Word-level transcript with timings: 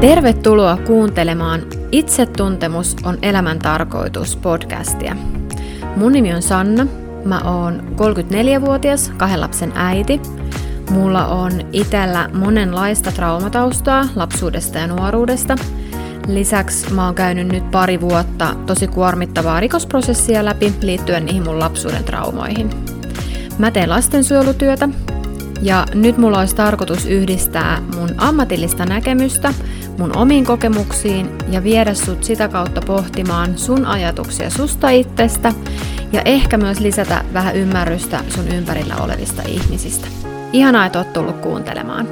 Tervetuloa 0.00 0.76
kuuntelemaan 0.76 1.62
Itsetuntemus 1.92 2.96
on 3.04 3.18
elämän 3.22 3.58
tarkoitus 3.58 4.36
podcastia. 4.36 5.16
Mun 5.96 6.12
nimi 6.12 6.34
on 6.34 6.42
Sanna, 6.42 6.86
mä 7.24 7.40
oon 7.40 7.82
34-vuotias, 7.96 9.12
kahden 9.16 9.40
lapsen 9.40 9.72
äiti. 9.74 10.20
Mulla 10.90 11.26
on 11.26 11.52
itellä 11.72 12.30
monenlaista 12.34 13.12
traumataustaa 13.12 14.08
lapsuudesta 14.16 14.78
ja 14.78 14.86
nuoruudesta. 14.86 15.56
Lisäksi 16.26 16.92
mä 16.92 17.04
oon 17.04 17.14
käynyt 17.14 17.48
nyt 17.48 17.70
pari 17.70 18.00
vuotta 18.00 18.54
tosi 18.66 18.86
kuormittavaa 18.86 19.60
rikosprosessia 19.60 20.44
läpi 20.44 20.72
liittyen 20.82 21.26
niihin 21.26 21.44
mun 21.44 21.58
lapsuuden 21.58 22.04
traumoihin. 22.04 22.70
Mä 23.58 23.70
teen 23.70 23.90
lastensuojelutyötä 23.90 24.88
ja 25.62 25.86
nyt 25.94 26.18
mulla 26.18 26.38
olisi 26.38 26.56
tarkoitus 26.56 27.06
yhdistää 27.06 27.82
mun 27.96 28.14
ammatillista 28.16 28.84
näkemystä 28.86 29.54
mun 29.98 30.16
omiin 30.16 30.44
kokemuksiin 30.44 31.30
ja 31.48 31.64
viedä 31.64 31.94
sut 31.94 32.24
sitä 32.24 32.48
kautta 32.48 32.80
pohtimaan 32.86 33.58
sun 33.58 33.86
ajatuksia 33.86 34.50
susta 34.50 34.90
itsestä 34.90 35.52
ja 36.12 36.22
ehkä 36.24 36.56
myös 36.56 36.80
lisätä 36.80 37.24
vähän 37.32 37.56
ymmärrystä 37.56 38.24
sun 38.28 38.48
ympärillä 38.48 38.96
olevista 38.96 39.42
ihmisistä. 39.48 40.08
Ihanaa, 40.52 40.86
että 40.86 40.98
oot 40.98 41.12
tullut 41.12 41.36
kuuntelemaan. 41.36 42.08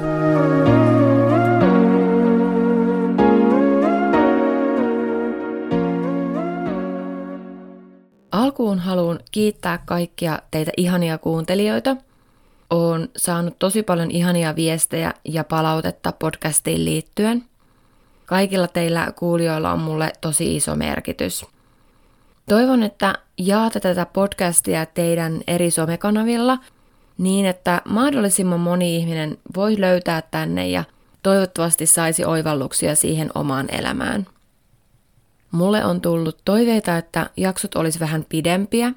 Alkuun 8.31 8.79
haluan 8.79 9.19
kiittää 9.31 9.77
kaikkia 9.85 10.39
teitä 10.51 10.71
ihania 10.77 11.17
kuuntelijoita. 11.17 11.97
Olen 12.69 13.09
saanut 13.17 13.59
tosi 13.59 13.83
paljon 13.83 14.11
ihania 14.11 14.55
viestejä 14.55 15.13
ja 15.25 15.43
palautetta 15.43 16.11
podcastiin 16.11 16.85
liittyen– 16.85 17.43
Kaikilla 18.27 18.67
teillä 18.67 19.13
kuulijoilla 19.15 19.71
on 19.71 19.79
mulle 19.79 20.13
tosi 20.21 20.55
iso 20.55 20.75
merkitys. 20.75 21.45
Toivon, 22.49 22.83
että 22.83 23.13
jaatte 23.37 23.79
tätä 23.79 24.05
podcastia 24.05 24.85
teidän 24.85 25.41
eri 25.47 25.71
somekanavilla 25.71 26.57
niin, 27.17 27.45
että 27.45 27.81
mahdollisimman 27.85 28.59
moni 28.59 28.95
ihminen 28.95 29.37
voi 29.55 29.81
löytää 29.81 30.21
tänne 30.21 30.67
ja 30.67 30.83
toivottavasti 31.23 31.85
saisi 31.85 32.25
oivalluksia 32.25 32.95
siihen 32.95 33.29
omaan 33.35 33.67
elämään. 33.71 34.27
Mulle 35.51 35.85
on 35.85 36.01
tullut 36.01 36.37
toiveita, 36.45 36.97
että 36.97 37.29
jaksot 37.37 37.75
olisi 37.75 37.99
vähän 37.99 38.25
pidempiä, 38.29 38.91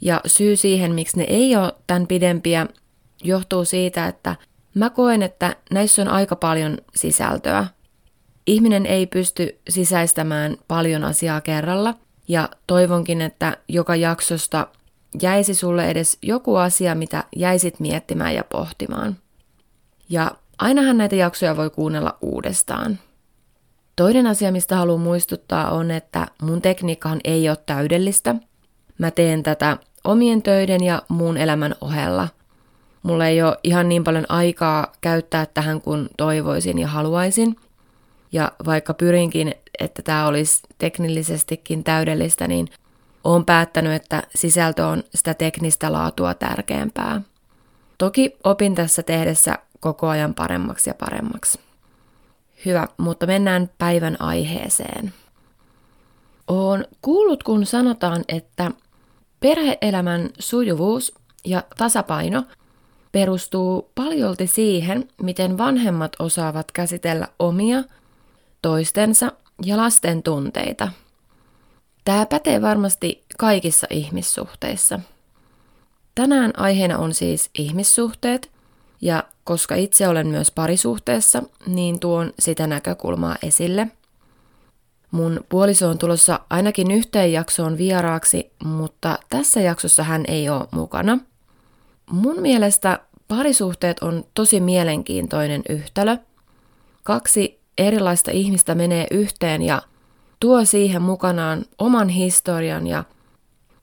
ja 0.00 0.20
syy 0.26 0.56
siihen, 0.56 0.94
miksi 0.94 1.18
ne 1.18 1.24
ei 1.24 1.56
ole 1.56 1.72
tämän 1.86 2.06
pidempiä, 2.06 2.66
johtuu 3.24 3.64
siitä, 3.64 4.06
että 4.06 4.36
mä 4.74 4.90
koen, 4.90 5.22
että 5.22 5.56
näissä 5.70 6.02
on 6.02 6.08
aika 6.08 6.36
paljon 6.36 6.78
sisältöä– 6.94 7.66
Ihminen 8.50 8.86
ei 8.86 9.06
pysty 9.06 9.58
sisäistämään 9.68 10.56
paljon 10.68 11.04
asiaa 11.04 11.40
kerralla 11.40 11.94
ja 12.28 12.48
toivonkin, 12.66 13.20
että 13.20 13.56
joka 13.68 13.96
jaksosta 13.96 14.66
jäisi 15.22 15.54
sulle 15.54 15.90
edes 15.90 16.18
joku 16.22 16.56
asia, 16.56 16.94
mitä 16.94 17.24
jäisit 17.36 17.80
miettimään 17.80 18.34
ja 18.34 18.44
pohtimaan. 18.44 19.16
Ja 20.08 20.30
ainahan 20.58 20.98
näitä 20.98 21.16
jaksoja 21.16 21.56
voi 21.56 21.70
kuunnella 21.70 22.18
uudestaan. 22.20 22.98
Toinen 23.96 24.26
asia, 24.26 24.52
mistä 24.52 24.76
haluan 24.76 25.00
muistuttaa, 25.00 25.70
on, 25.70 25.90
että 25.90 26.26
mun 26.42 26.62
tekniikkahan 26.62 27.20
ei 27.24 27.48
ole 27.48 27.58
täydellistä. 27.66 28.34
Mä 28.98 29.10
teen 29.10 29.42
tätä 29.42 29.76
omien 30.04 30.42
töiden 30.42 30.84
ja 30.84 31.02
muun 31.08 31.36
elämän 31.36 31.74
ohella. 31.80 32.28
Mulla 33.02 33.26
ei 33.26 33.42
ole 33.42 33.58
ihan 33.62 33.88
niin 33.88 34.04
paljon 34.04 34.26
aikaa 34.28 34.92
käyttää 35.00 35.46
tähän 35.46 35.80
kuin 35.80 36.08
toivoisin 36.16 36.78
ja 36.78 36.88
haluaisin– 36.88 37.56
ja 38.32 38.52
vaikka 38.66 38.94
pyrinkin, 38.94 39.54
että 39.78 40.02
tämä 40.02 40.26
olisi 40.26 40.62
teknillisestikin 40.78 41.84
täydellistä, 41.84 42.48
niin 42.48 42.68
olen 43.24 43.44
päättänyt, 43.44 43.92
että 43.92 44.22
sisältö 44.34 44.86
on 44.86 45.02
sitä 45.14 45.34
teknistä 45.34 45.92
laatua 45.92 46.34
tärkeämpää. 46.34 47.20
Toki 47.98 48.36
opin 48.44 48.74
tässä 48.74 49.02
tehdessä 49.02 49.58
koko 49.80 50.08
ajan 50.08 50.34
paremmaksi 50.34 50.90
ja 50.90 50.94
paremmaksi. 50.94 51.60
Hyvä, 52.64 52.88
mutta 52.96 53.26
mennään 53.26 53.70
päivän 53.78 54.16
aiheeseen. 54.20 55.12
Olen 56.48 56.86
kuullut, 57.02 57.42
kun 57.42 57.66
sanotaan, 57.66 58.24
että 58.28 58.70
perheelämän 59.40 60.30
sujuvuus 60.38 61.14
ja 61.44 61.62
tasapaino 61.78 62.44
perustuu 63.12 63.90
paljolti 63.94 64.46
siihen, 64.46 65.08
miten 65.22 65.58
vanhemmat 65.58 66.12
osaavat 66.18 66.72
käsitellä 66.72 67.28
omia– 67.38 67.84
toistensa 68.62 69.32
ja 69.64 69.76
lasten 69.76 70.22
tunteita. 70.22 70.88
Tämä 72.04 72.26
pätee 72.26 72.62
varmasti 72.62 73.24
kaikissa 73.38 73.86
ihmissuhteissa. 73.90 75.00
Tänään 76.14 76.52
aiheena 76.56 76.98
on 76.98 77.14
siis 77.14 77.50
ihmissuhteet, 77.58 78.50
ja 79.00 79.24
koska 79.44 79.74
itse 79.74 80.08
olen 80.08 80.26
myös 80.26 80.50
parisuhteessa, 80.50 81.42
niin 81.66 82.00
tuon 82.00 82.32
sitä 82.38 82.66
näkökulmaa 82.66 83.36
esille. 83.42 83.88
Mun 85.10 85.40
puoliso 85.48 85.88
on 85.88 85.98
tulossa 85.98 86.40
ainakin 86.50 86.90
yhteen 86.90 87.32
jaksoon 87.32 87.78
vieraaksi, 87.78 88.52
mutta 88.64 89.18
tässä 89.28 89.60
jaksossa 89.60 90.02
hän 90.02 90.24
ei 90.28 90.48
ole 90.48 90.68
mukana. 90.70 91.18
Mun 92.10 92.40
mielestä 92.40 92.98
parisuhteet 93.28 93.98
on 93.98 94.24
tosi 94.34 94.60
mielenkiintoinen 94.60 95.62
yhtälö. 95.68 96.16
Kaksi 97.02 97.59
erilaista 97.80 98.30
ihmistä 98.30 98.74
menee 98.74 99.06
yhteen 99.10 99.62
ja 99.62 99.82
tuo 100.40 100.64
siihen 100.64 101.02
mukanaan 101.02 101.64
oman 101.78 102.08
historian 102.08 102.86
ja 102.86 103.04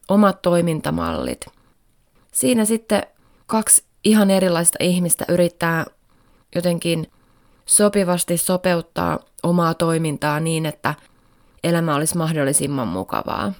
omat 0.07 0.41
toimintamallit. 0.41 1.45
Siinä 2.31 2.65
sitten 2.65 3.03
kaksi 3.45 3.83
ihan 4.03 4.31
erilaista 4.31 4.77
ihmistä 4.81 5.25
yrittää 5.29 5.85
jotenkin 6.55 7.11
sopivasti 7.65 8.37
sopeuttaa 8.37 9.19
omaa 9.43 9.73
toimintaa 9.73 10.39
niin, 10.39 10.65
että 10.65 10.93
elämä 11.63 11.95
olisi 11.95 12.17
mahdollisimman 12.17 12.87
mukavaa. 12.87 13.53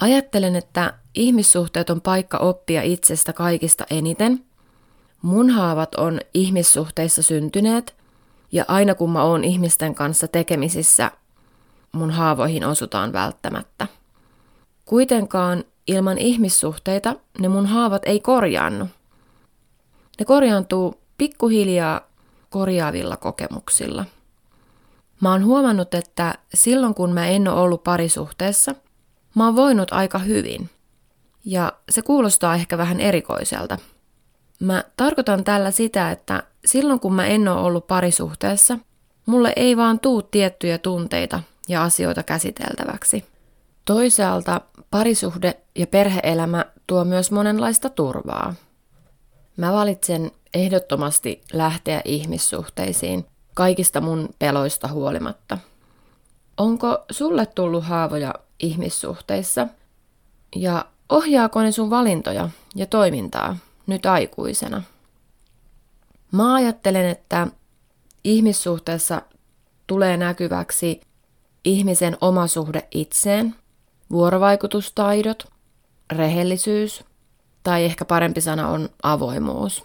Ajattelen, 0.00 0.56
että 0.56 0.94
ihmissuhteet 1.14 1.90
on 1.90 2.00
paikka 2.00 2.38
oppia 2.38 2.82
itsestä 2.82 3.32
kaikista 3.32 3.84
eniten. 3.90 4.44
Mun 5.22 5.50
haavat 5.50 5.94
on 5.94 6.20
ihmissuhteissa 6.34 7.22
syntyneet 7.22 7.99
ja 8.52 8.64
aina 8.68 8.94
kun 8.94 9.10
mä 9.10 9.22
oon 9.22 9.44
ihmisten 9.44 9.94
kanssa 9.94 10.28
tekemisissä, 10.28 11.10
mun 11.92 12.10
haavoihin 12.10 12.64
osutaan 12.64 13.12
välttämättä. 13.12 13.86
Kuitenkaan 14.84 15.64
ilman 15.86 16.18
ihmissuhteita 16.18 17.16
ne 17.38 17.48
mun 17.48 17.66
haavat 17.66 18.02
ei 18.04 18.20
korjaannu. 18.20 18.88
Ne 20.18 20.24
korjaantuu 20.24 21.00
pikkuhiljaa 21.18 22.00
korjaavilla 22.50 23.16
kokemuksilla. 23.16 24.04
Mä 25.20 25.30
oon 25.30 25.44
huomannut, 25.44 25.94
että 25.94 26.34
silloin 26.54 26.94
kun 26.94 27.12
mä 27.12 27.26
en 27.26 27.48
ole 27.48 27.60
ollut 27.60 27.84
parisuhteessa, 27.84 28.74
mä 29.34 29.44
oon 29.44 29.56
voinut 29.56 29.92
aika 29.92 30.18
hyvin. 30.18 30.70
Ja 31.44 31.72
se 31.90 32.02
kuulostaa 32.02 32.54
ehkä 32.54 32.78
vähän 32.78 33.00
erikoiselta. 33.00 33.78
Mä 34.60 34.84
tarkoitan 34.96 35.44
tällä 35.44 35.70
sitä, 35.70 36.10
että 36.10 36.42
silloin 36.64 37.00
kun 37.00 37.14
mä 37.14 37.26
en 37.26 37.48
ole 37.48 37.60
ollut 37.60 37.86
parisuhteessa, 37.86 38.78
mulle 39.26 39.52
ei 39.56 39.76
vaan 39.76 40.00
tuu 40.00 40.22
tiettyjä 40.22 40.78
tunteita 40.78 41.42
ja 41.68 41.82
asioita 41.82 42.22
käsiteltäväksi. 42.22 43.24
Toisaalta 43.84 44.60
parisuhde 44.90 45.60
ja 45.78 45.86
perheelämä 45.86 46.64
tuo 46.86 47.04
myös 47.04 47.30
monenlaista 47.30 47.88
turvaa. 47.88 48.54
Mä 49.56 49.72
valitsen 49.72 50.30
ehdottomasti 50.54 51.42
lähteä 51.52 52.00
ihmissuhteisiin 52.04 53.26
kaikista 53.54 54.00
mun 54.00 54.28
peloista 54.38 54.88
huolimatta. 54.88 55.58
Onko 56.56 57.04
sulle 57.10 57.46
tullut 57.46 57.84
haavoja 57.84 58.34
ihmissuhteissa? 58.58 59.66
Ja 60.56 60.84
ohjaako 61.08 61.62
ne 61.62 61.72
sun 61.72 61.90
valintoja 61.90 62.48
ja 62.74 62.86
toimintaa 62.86 63.56
nyt 63.90 64.06
aikuisena? 64.06 64.82
Mä 66.32 66.54
ajattelen, 66.54 67.06
että 67.06 67.46
ihmissuhteessa 68.24 69.22
tulee 69.86 70.16
näkyväksi 70.16 71.00
ihmisen 71.64 72.16
oma 72.20 72.46
suhde 72.46 72.88
itseen, 72.90 73.54
vuorovaikutustaidot, 74.10 75.48
rehellisyys 76.12 77.04
tai 77.62 77.84
ehkä 77.84 78.04
parempi 78.04 78.40
sana 78.40 78.68
on 78.68 78.88
avoimuus. 79.02 79.84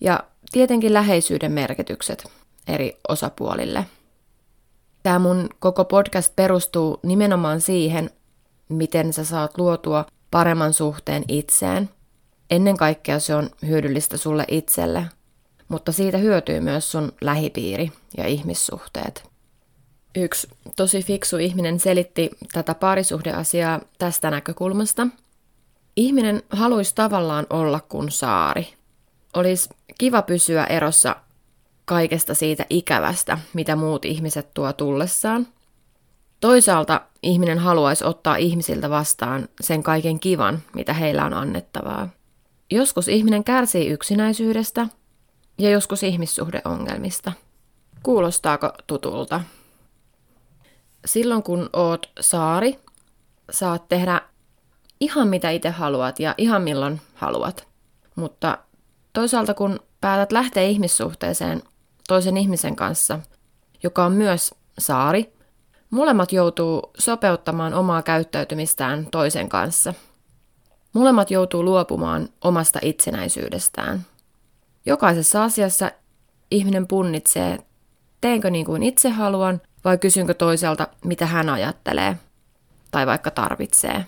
Ja 0.00 0.24
tietenkin 0.52 0.94
läheisyyden 0.94 1.52
merkitykset 1.52 2.24
eri 2.68 2.98
osapuolille. 3.08 3.86
Tämä 5.02 5.18
mun 5.18 5.48
koko 5.58 5.84
podcast 5.84 6.36
perustuu 6.36 7.00
nimenomaan 7.02 7.60
siihen, 7.60 8.10
miten 8.68 9.12
sä 9.12 9.24
saat 9.24 9.58
luotua 9.58 10.04
paremman 10.30 10.72
suhteen 10.72 11.24
itseen. 11.28 11.90
Ennen 12.52 12.76
kaikkea 12.76 13.18
se 13.18 13.34
on 13.34 13.50
hyödyllistä 13.66 14.16
sulle 14.16 14.44
itselle– 14.48 15.06
mutta 15.72 15.92
siitä 15.92 16.18
hyötyy 16.18 16.60
myös 16.60 16.92
sun 16.92 17.12
lähipiiri 17.20 17.92
ja 18.16 18.26
ihmissuhteet. 18.26 19.30
Yksi 20.14 20.48
tosi 20.76 21.02
fiksu 21.02 21.36
ihminen 21.36 21.80
selitti 21.80 22.30
tätä 22.52 22.74
parisuhdeasiaa 22.74 23.80
tästä 23.98 24.30
näkökulmasta. 24.30 25.06
Ihminen 25.96 26.42
haluaisi 26.50 26.94
tavallaan 26.94 27.46
olla 27.50 27.80
kuin 27.80 28.10
saari. 28.10 28.74
Olisi 29.34 29.68
kiva 29.98 30.22
pysyä 30.22 30.64
erossa 30.64 31.16
kaikesta 31.84 32.34
siitä 32.34 32.66
ikävästä, 32.70 33.38
mitä 33.52 33.76
muut 33.76 34.04
ihmiset 34.04 34.54
tuo 34.54 34.72
tullessaan. 34.72 35.46
Toisaalta 36.40 37.00
ihminen 37.22 37.58
haluaisi 37.58 38.04
ottaa 38.04 38.36
ihmisiltä 38.36 38.90
vastaan 38.90 39.48
sen 39.60 39.82
kaiken 39.82 40.20
kivan, 40.20 40.62
mitä 40.74 40.92
heillä 40.92 41.24
on 41.24 41.34
annettavaa. 41.34 42.08
Joskus 42.72 43.08
ihminen 43.08 43.44
kärsii 43.44 43.88
yksinäisyydestä 43.88 44.86
ja 45.58 45.70
joskus 45.70 46.02
ihmissuhdeongelmista. 46.02 47.32
Kuulostaako 48.02 48.72
tutulta? 48.86 49.40
Silloin 51.04 51.42
kun 51.42 51.70
oot 51.72 52.10
saari, 52.20 52.78
saat 53.50 53.88
tehdä 53.88 54.20
ihan 55.00 55.28
mitä 55.28 55.50
itse 55.50 55.70
haluat 55.70 56.20
ja 56.20 56.34
ihan 56.38 56.62
milloin 56.62 57.00
haluat. 57.14 57.68
Mutta 58.16 58.58
toisaalta 59.12 59.54
kun 59.54 59.80
päätät 60.00 60.32
lähteä 60.32 60.62
ihmissuhteeseen 60.62 61.62
toisen 62.08 62.36
ihmisen 62.36 62.76
kanssa, 62.76 63.18
joka 63.82 64.04
on 64.04 64.12
myös 64.12 64.54
saari, 64.78 65.32
molemmat 65.90 66.32
joutuu 66.32 66.90
sopeuttamaan 66.98 67.74
omaa 67.74 68.02
käyttäytymistään 68.02 69.06
toisen 69.10 69.48
kanssa. 69.48 69.94
Molemmat 70.92 71.30
joutuu 71.30 71.64
luopumaan 71.64 72.28
omasta 72.44 72.78
itsenäisyydestään. 72.82 74.06
Jokaisessa 74.86 75.44
asiassa 75.44 75.90
ihminen 76.50 76.86
punnitsee, 76.86 77.58
teenkö 78.20 78.50
niin 78.50 78.66
kuin 78.66 78.82
itse 78.82 79.10
haluan 79.10 79.60
vai 79.84 79.98
kysynkö 79.98 80.34
toiselta, 80.34 80.88
mitä 81.04 81.26
hän 81.26 81.48
ajattelee 81.48 82.16
tai 82.90 83.06
vaikka 83.06 83.30
tarvitsee. 83.30 84.06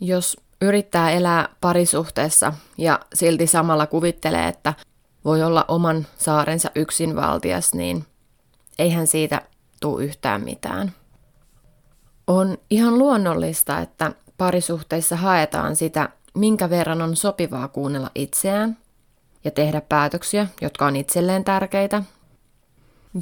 Jos 0.00 0.36
yrittää 0.60 1.10
elää 1.10 1.48
parisuhteessa 1.60 2.52
ja 2.78 3.00
silti 3.14 3.46
samalla 3.46 3.86
kuvittelee, 3.86 4.48
että 4.48 4.74
voi 5.24 5.42
olla 5.42 5.64
oman 5.68 6.06
saarensa 6.18 6.70
yksinvaltias, 6.74 7.74
niin 7.74 8.06
eihän 8.78 9.06
siitä 9.06 9.42
tule 9.80 10.04
yhtään 10.04 10.44
mitään. 10.44 10.92
On 12.26 12.58
ihan 12.70 12.98
luonnollista, 12.98 13.78
että 13.78 14.12
parisuhteissa 14.38 15.16
haetaan 15.16 15.76
sitä, 15.76 16.08
minkä 16.34 16.70
verran 16.70 17.02
on 17.02 17.16
sopivaa 17.16 17.68
kuunnella 17.68 18.10
itseään 18.14 18.76
ja 19.44 19.50
tehdä 19.50 19.80
päätöksiä, 19.80 20.46
jotka 20.60 20.86
on 20.86 20.96
itselleen 20.96 21.44
tärkeitä. 21.44 22.02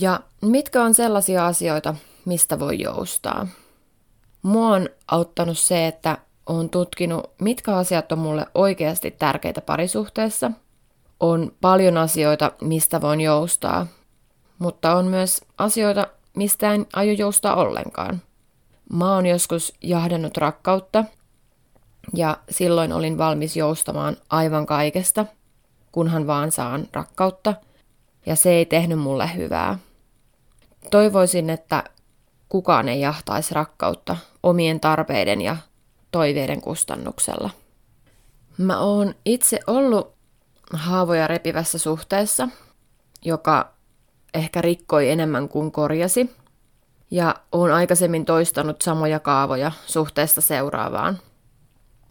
Ja 0.01 0.21
mitkä 0.43 0.83
on 0.83 0.95
sellaisia 0.95 1.47
asioita, 1.47 1.95
mistä 2.25 2.59
voi 2.59 2.81
joustaa. 2.81 3.49
Mua 4.43 4.69
on 4.69 4.89
auttanut 5.09 5.59
se, 5.59 5.87
että 5.87 6.19
olen 6.47 6.71
tutkinut, 6.71 7.31
mitkä 7.41 7.77
asiat 7.77 8.13
on 8.13 8.19
mulle 8.19 8.47
oikeasti 8.55 9.11
tärkeitä 9.11 9.61
parisuhteessa. 9.61 10.51
On 11.21 11.53
paljon 11.61 11.97
asioita, 11.97 12.53
mistä 12.61 13.01
voin 13.01 13.21
joustaa, 13.21 13.87
mutta 14.59 14.97
on 14.97 15.07
myös 15.07 15.45
asioita, 15.59 16.07
mistä 16.37 16.75
en 16.75 16.87
aio 16.93 17.13
joustaa 17.13 17.55
ollenkaan. 17.55 18.23
Mä 18.93 19.15
oon 19.15 19.27
joskus 19.27 19.75
jahdannut 19.83 20.37
rakkautta 20.37 21.05
ja 22.15 22.39
silloin 22.51 22.93
olin 22.93 23.19
valmis 23.19 23.57
joustamaan 23.57 24.17
aivan 24.31 24.67
kaikesta, 24.67 25.27
kunhan 25.93 26.27
vaan 26.27 26.53
saan 26.53 26.89
rakkautta, 26.93 27.55
ja 28.27 28.37
se 28.37 28.51
ei 28.51 28.67
tehnyt 28.67 28.99
mulle 28.99 29.31
hyvää. 29.37 29.79
Toivoisin, 30.91 31.51
että 31.51 31.85
kukaan 32.49 32.89
ei 32.89 33.01
jahtaisi 33.01 33.55
rakkautta 33.55 34.17
omien 34.43 34.81
tarpeiden 34.81 35.41
ja 35.41 35.57
toiveiden 36.11 36.61
kustannuksella. 36.61 37.51
Mä 38.59 38.79
oon 38.79 39.15
itse 39.25 39.61
ollut 39.67 40.15
haavoja 40.73 41.27
repivässä 41.27 41.79
suhteessa, 41.79 42.49
joka 43.25 43.73
ehkä 44.35 44.63
rikkoi 44.63 45.11
enemmän 45.11 45.49
kuin 45.49 45.73
korjasi, 45.73 46.37
ja 47.11 47.35
oon 47.53 47.73
aikaisemmin 47.73 48.25
toistanut 48.25 48.83
samoja 48.83 49.21
kaavoja 49.21 49.73
suhteesta 49.87 50.41
seuraavaan. 50.41 51.19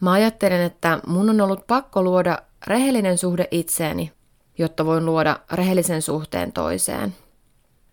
Mä 0.01 0.12
ajattelen, 0.12 0.62
että 0.62 1.00
mun 1.07 1.30
on 1.30 1.42
ollut 1.42 1.68
pakko 1.68 2.03
luoda 2.03 2.38
rehellinen 2.68 3.18
suhde 3.18 3.47
itseeni, 3.51 4.12
jotta 4.57 4.86
voin 4.86 5.06
luoda 5.06 5.39
rehellisen 5.51 6.01
suhteen 6.01 6.51
toiseen. 6.51 7.15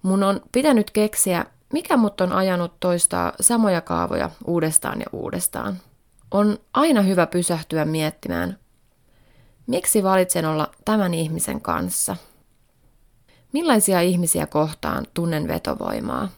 Mun 0.03 0.23
on 0.23 0.41
pitänyt 0.53 0.91
keksiä, 0.91 1.47
mikä 1.73 1.97
mut 1.97 2.21
on 2.21 2.33
ajanut 2.33 2.81
toistaa 2.81 3.33
samoja 3.41 3.81
kaavoja 3.81 4.31
uudestaan 4.47 5.01
ja 5.01 5.07
uudestaan. 5.13 5.77
On 6.31 6.59
aina 6.75 7.03
hyvä 7.03 7.27
pysähtyä 7.27 7.85
miettimään, 7.85 8.59
miksi 9.67 10.03
valitsen 10.03 10.45
olla 10.45 10.71
tämän 10.85 11.15
ihmisen 11.15 11.61
kanssa. 11.61 12.17
Millaisia 13.53 14.01
ihmisiä 14.01 14.47
kohtaan 14.47 15.07
tunnen 15.15 15.49
vetovoimaa? 15.49 16.29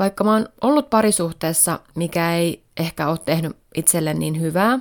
Vaikka 0.00 0.24
mä 0.24 0.32
oon 0.32 0.48
ollut 0.60 0.90
parisuhteessa, 0.90 1.80
mikä 1.94 2.34
ei 2.34 2.62
ehkä 2.76 3.08
ole 3.08 3.18
tehnyt 3.24 3.56
itselle 3.74 4.14
niin 4.14 4.40
hyvää, 4.40 4.78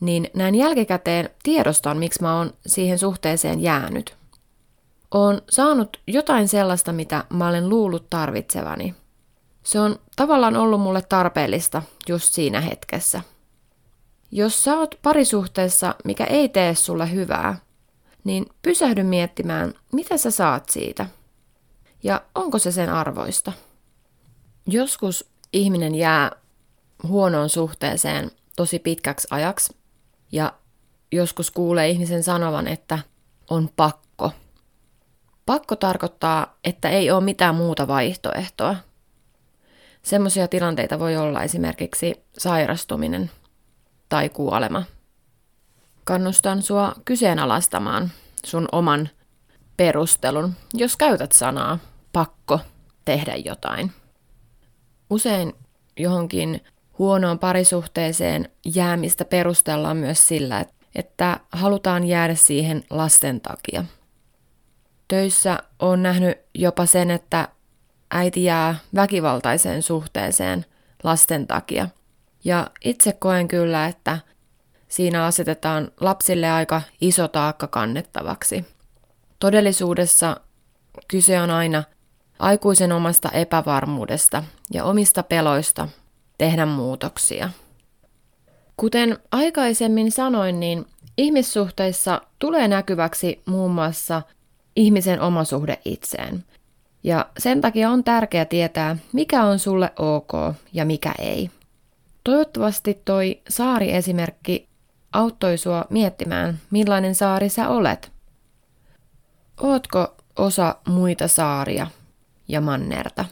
niin 0.00 0.30
näin 0.34 0.54
jälkikäteen 0.54 1.30
tiedostan, 1.42 1.98
miksi 1.98 2.22
mä 2.22 2.36
oon 2.38 2.52
siihen 2.66 2.98
suhteeseen 2.98 3.60
jäänyt. 3.62 4.16
Oon 5.14 5.42
saanut 5.50 6.00
jotain 6.06 6.48
sellaista, 6.48 6.92
mitä 6.92 7.24
mä 7.32 7.48
olen 7.48 7.68
luullut 7.68 8.10
tarvitsevani. 8.10 8.94
Se 9.62 9.80
on 9.80 9.98
tavallaan 10.16 10.56
ollut 10.56 10.80
mulle 10.80 11.02
tarpeellista 11.02 11.82
just 12.08 12.32
siinä 12.32 12.60
hetkessä. 12.60 13.20
Jos 14.30 14.64
sä 14.64 14.78
oot 14.78 14.94
parisuhteessa, 15.02 15.94
mikä 16.04 16.24
ei 16.24 16.48
tee 16.48 16.74
sulle 16.74 17.12
hyvää, 17.12 17.56
niin 18.24 18.46
pysähdy 18.62 19.02
miettimään, 19.02 19.74
mitä 19.92 20.16
sä 20.16 20.30
saat 20.30 20.68
siitä. 20.68 21.06
Ja 22.02 22.22
onko 22.34 22.58
se 22.58 22.72
sen 22.72 22.90
arvoista? 22.90 23.52
Joskus 24.66 25.30
ihminen 25.52 25.94
jää 25.94 26.32
huonoon 27.02 27.48
suhteeseen 27.48 28.30
tosi 28.56 28.78
pitkäksi 28.78 29.28
ajaksi 29.30 29.76
ja 30.32 30.52
joskus 31.12 31.50
kuulee 31.50 31.88
ihmisen 31.88 32.22
sanovan, 32.22 32.66
että 32.66 32.98
on 33.50 33.70
pakko. 33.76 34.32
Pakko 35.46 35.76
tarkoittaa, 35.76 36.56
että 36.64 36.88
ei 36.88 37.10
ole 37.10 37.24
mitään 37.24 37.54
muuta 37.54 37.86
vaihtoehtoa. 37.88 38.76
Semmoisia 40.02 40.48
tilanteita 40.48 40.98
voi 40.98 41.16
olla 41.16 41.42
esimerkiksi 41.42 42.24
sairastuminen 42.38 43.30
tai 44.08 44.28
kuolema. 44.28 44.82
Kannustan 46.04 46.62
sua 46.62 46.94
kyseenalaistamaan 47.04 48.10
sun 48.44 48.68
oman 48.72 49.08
perustelun, 49.76 50.54
jos 50.74 50.96
käytät 50.96 51.32
sanaa 51.32 51.78
pakko 52.12 52.60
tehdä 53.04 53.36
jotain. 53.36 53.92
Usein 55.10 55.52
johonkin 55.96 56.64
huonoon 56.98 57.38
parisuhteeseen 57.38 58.48
jäämistä 58.74 59.24
perustellaan 59.24 59.96
myös 59.96 60.28
sillä, 60.28 60.64
että 60.94 61.40
halutaan 61.52 62.04
jäädä 62.04 62.34
siihen 62.34 62.84
lasten 62.90 63.40
takia. 63.40 63.84
Töissä 65.08 65.58
on 65.78 66.02
nähnyt 66.02 66.38
jopa 66.54 66.86
sen, 66.86 67.10
että 67.10 67.48
äiti 68.10 68.44
jää 68.44 68.76
väkivaltaiseen 68.94 69.82
suhteeseen 69.82 70.64
lasten 71.04 71.46
takia. 71.46 71.88
Ja 72.44 72.70
itse 72.84 73.12
koen 73.12 73.48
kyllä, 73.48 73.86
että 73.86 74.18
siinä 74.88 75.24
asetetaan 75.24 75.90
lapsille 76.00 76.50
aika 76.50 76.82
iso 77.00 77.28
taakka 77.28 77.66
kannettavaksi. 77.66 78.64
Todellisuudessa 79.38 80.40
kyse 81.08 81.40
on 81.40 81.50
aina 81.50 81.84
aikuisen 82.38 82.92
omasta 82.92 83.30
epävarmuudesta 83.30 84.42
ja 84.72 84.84
omista 84.84 85.22
peloista 85.22 85.88
tehdä 86.38 86.66
muutoksia. 86.66 87.50
Kuten 88.76 89.18
aikaisemmin 89.32 90.12
sanoin, 90.12 90.60
niin 90.60 90.86
ihmissuhteissa 91.18 92.20
tulee 92.38 92.68
näkyväksi 92.68 93.42
muun 93.46 93.70
muassa 93.70 94.22
ihmisen 94.76 95.20
oma 95.20 95.44
suhde 95.44 95.78
itseen. 95.84 96.44
Ja 97.02 97.26
sen 97.38 97.60
takia 97.60 97.90
on 97.90 98.04
tärkeää 98.04 98.44
tietää, 98.44 98.96
mikä 99.12 99.44
on 99.44 99.58
sulle 99.58 99.92
ok 99.98 100.32
ja 100.72 100.84
mikä 100.84 101.14
ei. 101.18 101.50
Toivottavasti 102.24 103.02
toi 103.04 103.40
saari-esimerkki 103.48 104.68
auttoi 105.12 105.58
sua 105.58 105.84
miettimään, 105.90 106.58
millainen 106.70 107.14
saari 107.14 107.48
sä 107.48 107.68
olet. 107.68 108.12
Ootko 109.60 110.14
osa 110.36 110.76
muita 110.88 111.28
saaria 111.28 111.86
ja 112.48 112.60
mannerta? 112.60 113.24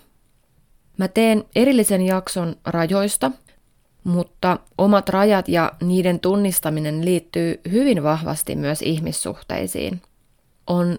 Mä 0.97 1.09
teen 1.09 1.45
erillisen 1.57 2.03
jakson 2.03 2.57
rajoista, 2.65 3.31
mutta 4.05 4.59
omat 4.79 5.09
rajat 5.09 5.49
ja 5.49 5.73
niiden 5.83 6.21
tunnistaminen 6.21 7.05
liittyy 7.05 7.61
hyvin 7.71 8.03
vahvasti 8.03 8.57
myös 8.57 8.83
ihmissuhteisiin. 8.83 10.03
on 10.67 10.99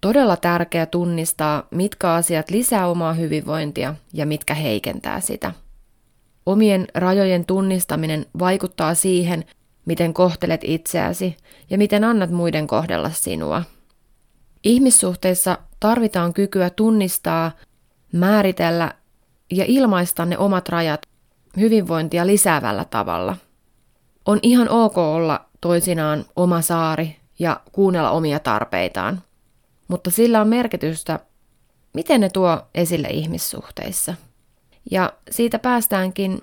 todella 0.00 0.36
tärkeää 0.36 0.86
tunnistaa, 0.86 1.66
mitkä 1.70 2.12
asiat 2.12 2.50
lisää 2.50 2.88
omaa 2.88 3.12
hyvinvointia 3.12 3.94
ja 4.12 4.26
mitkä 4.26 4.54
heikentää 4.54 5.20
sitä. 5.20 5.52
Omien 6.46 6.86
rajojen 6.94 7.44
tunnistaminen 7.44 8.26
vaikuttaa 8.38 8.94
siihen, 8.94 9.44
miten 9.84 10.14
kohtelet 10.14 10.60
itseäsi 10.64 11.36
ja 11.70 11.78
miten 11.78 12.04
annat 12.04 12.30
muiden 12.30 12.66
kohdella 12.66 13.10
sinua. 13.10 13.62
Ihmissuhteissa 14.64 15.58
tarvitaan 15.84 16.34
kykyä 16.34 16.70
tunnistaa, 16.70 17.50
määritellä 18.12 18.94
ja 19.50 19.64
ilmaista 19.68 20.24
ne 20.24 20.38
omat 20.38 20.68
rajat 20.68 21.02
hyvinvointia 21.56 22.26
lisäävällä 22.26 22.84
tavalla. 22.84 23.36
On 24.26 24.38
ihan 24.42 24.68
ok 24.68 24.98
olla 24.98 25.44
toisinaan 25.60 26.24
oma 26.36 26.62
saari 26.62 27.16
ja 27.38 27.60
kuunnella 27.72 28.10
omia 28.10 28.38
tarpeitaan, 28.38 29.22
mutta 29.88 30.10
sillä 30.10 30.40
on 30.40 30.48
merkitystä, 30.48 31.20
miten 31.92 32.20
ne 32.20 32.28
tuo 32.28 32.62
esille 32.74 33.08
ihmissuhteissa. 33.08 34.14
Ja 34.90 35.12
siitä 35.30 35.58
päästäänkin 35.58 36.42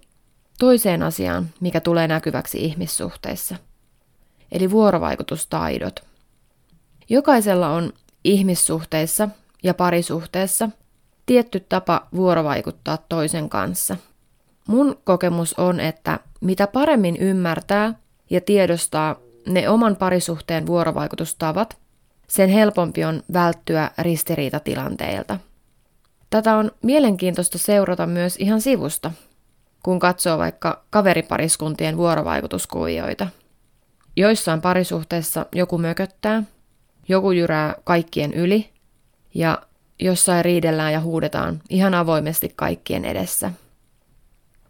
toiseen 0.60 1.04
asiaan, 1.04 1.50
mikä 1.60 1.80
tulee 1.80 2.08
näkyväksi 2.08 2.66
ihmissuhteissa, 2.66 3.56
eli 4.52 4.72
vuorovaikutustaidot. 4.72 6.00
Jokaisella 7.10 7.70
on 7.70 7.94
ihmissuhteissa 8.24 9.30
ja 9.64 9.74
parisuhteessa 9.74 10.70
tietty 11.26 11.60
tapa 11.60 12.08
vuorovaikuttaa 12.16 12.98
toisen 13.10 13.50
kanssa. 13.50 13.98
Mun 14.68 14.98
kokemus 15.04 15.60
on, 15.60 15.80
että 15.80 16.20
mitä 16.42 16.68
paremmin 16.68 17.18
ymmärtää 17.18 17.94
ja 18.30 18.42
tiedostaa 18.42 19.16
ne 19.48 19.70
oman 19.70 19.96
parisuhteen 19.96 20.68
vuorovaikutustavat, 20.68 21.78
sen 22.28 22.50
helpompi 22.50 23.04
on 23.04 23.24
välttyä 23.34 23.92
ristiriitatilanteilta. 23.98 25.40
Tätä 26.30 26.58
on 26.58 26.72
mielenkiintoista 26.82 27.58
seurata 27.58 28.06
myös 28.06 28.36
ihan 28.36 28.62
sivusta, 28.62 29.12
kun 29.84 30.00
katsoo 30.00 30.38
vaikka 30.38 30.84
kaveripariskuntien 30.90 31.98
vuorovaikutuskuvioita. 31.98 33.28
Joissain 34.16 34.62
parisuhteissa 34.62 35.46
joku 35.56 35.78
mököttää, 35.78 36.44
joku 37.12 37.32
jyrää 37.32 37.76
kaikkien 37.84 38.34
yli 38.34 38.70
ja 39.34 39.62
jossain 40.00 40.46
riidellään 40.46 40.94
ja 40.94 41.02
huudetaan 41.02 41.62
ihan 41.70 41.94
avoimesti 41.94 42.54
kaikkien 42.56 43.06
edessä. 43.06 43.52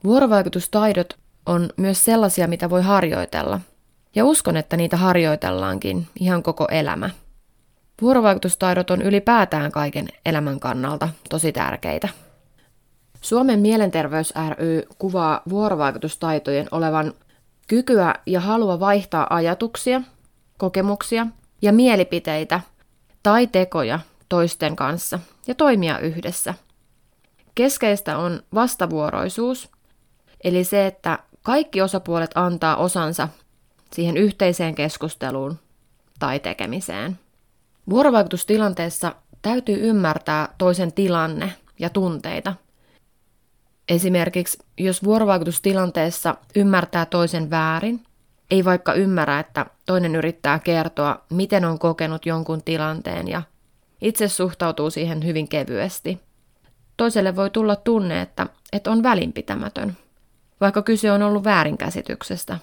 Vuorovaikutustaidot 0.03 1.17
on 1.45 1.69
myös 1.77 2.05
sellaisia, 2.05 2.47
mitä 2.47 2.69
voi 2.69 2.81
harjoitella, 2.81 3.59
ja 4.15 4.25
uskon, 4.25 4.57
että 4.57 4.77
niitä 4.77 4.97
harjoitellaankin 4.97 6.07
ihan 6.19 6.43
koko 6.43 6.67
elämä. 6.71 7.09
Vuorovaikutustaidot 8.01 8.89
on 8.89 9.01
ylipäätään 9.01 9.71
kaiken 9.71 10.07
elämän 10.25 10.59
kannalta 10.59 11.09
tosi 11.29 11.51
tärkeitä. 11.51 12.09
Suomen 13.21 13.59
mielenterveys 13.59 14.33
ry 14.49 14.83
kuvaa 14.97 15.41
vuorovaikutustaitojen 15.49 16.67
olevan 16.71 17.13
kykyä 17.67 18.15
ja 18.25 18.39
halua 18.39 18.79
vaihtaa 18.79 19.27
ajatuksia, 19.35 20.01
kokemuksia 20.57 21.27
ja 21.61 21.73
mielipiteitä 21.73 22.61
tai 23.23 23.47
tekoja 23.47 23.99
toisten 24.29 24.75
kanssa 24.75 25.19
ja 25.47 25.55
toimia 25.55 25.99
yhdessä. 25.99 26.53
Keskeistä 27.55 28.17
on 28.17 28.43
vastavuoroisuus, 28.53 29.69
eli 30.43 30.63
se, 30.63 30.87
että 30.87 31.19
kaikki 31.43 31.81
osapuolet 31.81 32.31
antaa 32.35 32.75
osansa 32.75 33.27
siihen 33.93 34.17
yhteiseen 34.17 34.75
keskusteluun 34.75 35.59
tai 36.19 36.39
tekemiseen. 36.39 37.19
Vuorovaikutustilanteessa 37.89 39.15
täytyy 39.41 39.89
ymmärtää 39.89 40.49
toisen 40.57 40.93
tilanne 40.93 41.53
ja 41.79 41.89
tunteita. 41.89 42.55
Esimerkiksi 43.89 44.57
jos 44.77 45.03
vuorovaikutustilanteessa 45.03 46.35
ymmärtää 46.55 47.05
toisen 47.05 47.49
väärin, 47.49 48.03
ei 48.51 48.65
vaikka 48.65 48.93
ymmärrä, 48.93 49.39
että 49.39 49.65
toinen 49.85 50.15
yrittää 50.15 50.59
kertoa, 50.59 51.21
miten 51.29 51.65
on 51.65 51.79
kokenut 51.79 52.25
jonkun 52.25 52.63
tilanteen 52.63 53.27
ja 53.27 53.41
itse 54.01 54.27
suhtautuu 54.27 54.89
siihen 54.89 55.25
hyvin 55.25 55.47
kevyesti. 55.47 56.19
Toiselle 56.97 57.35
voi 57.35 57.49
tulla 57.49 57.75
tunne, 57.75 58.21
että, 58.21 58.47
että 58.73 58.91
on 58.91 59.03
välinpitämätön, 59.03 59.97
vaikka 60.61 60.81
kyse 60.81 61.11
on 61.11 61.21
ollut 61.21 61.43
väärinkäsityksestä. 61.43 62.57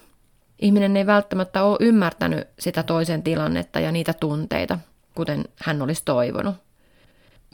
Ihminen 0.59 0.97
ei 0.97 1.07
välttämättä 1.07 1.63
ole 1.63 1.77
ymmärtänyt 1.81 2.49
sitä 2.59 2.83
toisen 2.83 3.23
tilannetta 3.23 3.81
ja 3.81 3.93
niitä 3.93 4.13
tunteita, 4.13 4.79
kuten 5.15 5.45
hän 5.57 5.83
olisi 5.83 6.03
toivonut. 6.05 6.55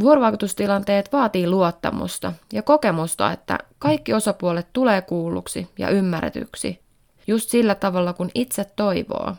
Vuorovaikutustilanteet 0.00 1.12
vaatii 1.12 1.46
luottamusta 1.46 2.32
ja 2.52 2.62
kokemusta, 2.62 3.32
että 3.32 3.58
kaikki 3.78 4.14
osapuolet 4.14 4.66
tulee 4.72 5.02
kuulluksi 5.02 5.68
ja 5.78 5.90
ymmärretyksi 5.90 6.83
just 7.26 7.50
sillä 7.50 7.74
tavalla, 7.74 8.12
kun 8.12 8.30
itse 8.34 8.64
toivoo. 8.64 9.34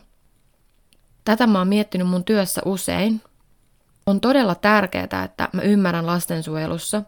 Tätä 1.24 1.46
mä 1.46 1.58
oon 1.58 1.68
miettinyt 1.68 2.08
mun 2.08 2.24
työssä 2.24 2.62
usein. 2.64 3.20
On 4.06 4.20
todella 4.20 4.54
tärkeää, 4.54 5.24
että 5.24 5.48
mä 5.52 5.62
ymmärrän 5.62 6.06
lastensuojelussa 6.06 7.02